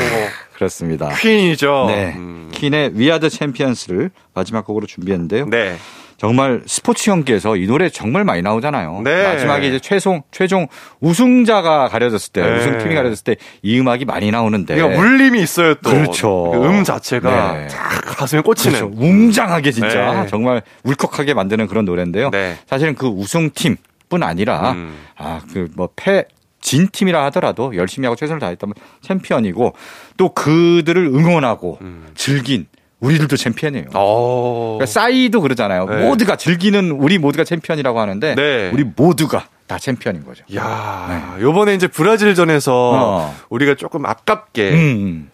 [0.54, 1.08] 그렇습니다.
[1.08, 1.86] 퀸이죠.
[1.88, 2.12] 네.
[2.16, 2.50] 음.
[2.52, 5.46] 퀸의 We are the champions를 마지막 곡으로 준비했는데요.
[5.46, 5.76] 네.
[6.18, 9.00] 정말 스포츠 경기에서 이 노래 정말 많이 나오잖아요.
[9.04, 9.22] 네.
[9.24, 10.66] 마지막에 이제 최종 최종
[11.00, 12.58] 우승자가 가려졌을 때, 네.
[12.58, 15.88] 우승팀이 가려졌을 때 이 음악이 많이 나오는데 그러니까 울림이 있어요 또.
[15.90, 16.50] 그렇죠.
[16.52, 17.68] 그 음 자체가 네.
[17.68, 18.78] 탁 가슴에 꽂히는.
[18.80, 18.94] 그렇죠.
[19.02, 20.26] 웅장하게 진짜 네.
[20.28, 22.28] 정말 울컥하게 만드는 그런 노래인데요.
[22.28, 22.58] 네.
[22.68, 23.76] 사실은 그 우승팀
[24.10, 24.94] 뿐 아니라 음.
[25.16, 26.26] 아그뭐패
[26.60, 29.72] 진 팀이라 하더라도 열심히 하고 최선을 다했다면 챔피언이고
[30.18, 32.08] 또 그들을 응원하고 음.
[32.14, 32.66] 즐긴
[32.98, 33.86] 우리들도 챔피언이에요.
[33.94, 34.76] 어.
[34.76, 35.86] 그러니까 싸이도 그러잖아요.
[35.86, 36.06] 네.
[36.06, 38.70] 모두가 즐기는 우리 모두가 챔피언이라고 하는데 네.
[38.74, 40.44] 우리 모두가 다 챔피언인 거죠.
[40.54, 42.98] 야, 요번에 이제 브라질전에서 네.
[43.00, 43.34] 어.
[43.48, 45.30] 우리가 조금 아깝게 음.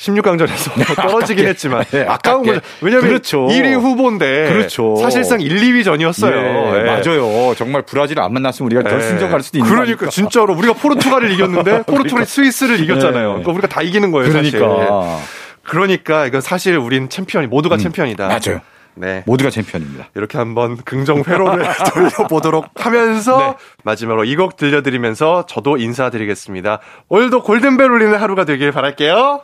[0.00, 1.46] 16강전에서 떨어지긴.
[1.46, 2.42] 했지만 네, 아까운.
[2.44, 2.60] 거죠.
[2.80, 3.46] 왜냐면 그렇죠.
[3.46, 4.96] 1위 후보인데 그렇죠.
[4.96, 6.34] 사실상 1, 2위 전이었어요.
[6.78, 7.54] 예, 맞아요.
[7.56, 10.08] 정말 브라질을 안 만났으면 우리가 결승전 갈 수도 있는 그러니까.
[10.08, 13.12] 진짜로 우리가 포르투갈을 이겼는데 포르투갈이 스위스를 이겼잖아요.
[13.12, 13.28] 네.
[13.42, 14.58] 그러니까 우리가 다 이기는 거예요, 사실.
[14.58, 15.18] 그러니까
[15.64, 18.24] 그러니까 이건 사실 우린 챔피언이 모두가 챔피언이다.
[18.24, 18.28] 음.
[18.28, 18.60] 맞아요.
[18.94, 19.22] 네.
[19.26, 20.08] 모두가 챔피언입니다.
[20.16, 23.54] 이렇게 한번 긍정 회로를 돌려보도록 하면서 네.
[23.84, 26.80] 마지막으로 이 곡 들려드리면서 저도 인사드리겠습니다.
[27.08, 29.42] 오늘도 골든벨 울리는 하루가 되길 바랄게요.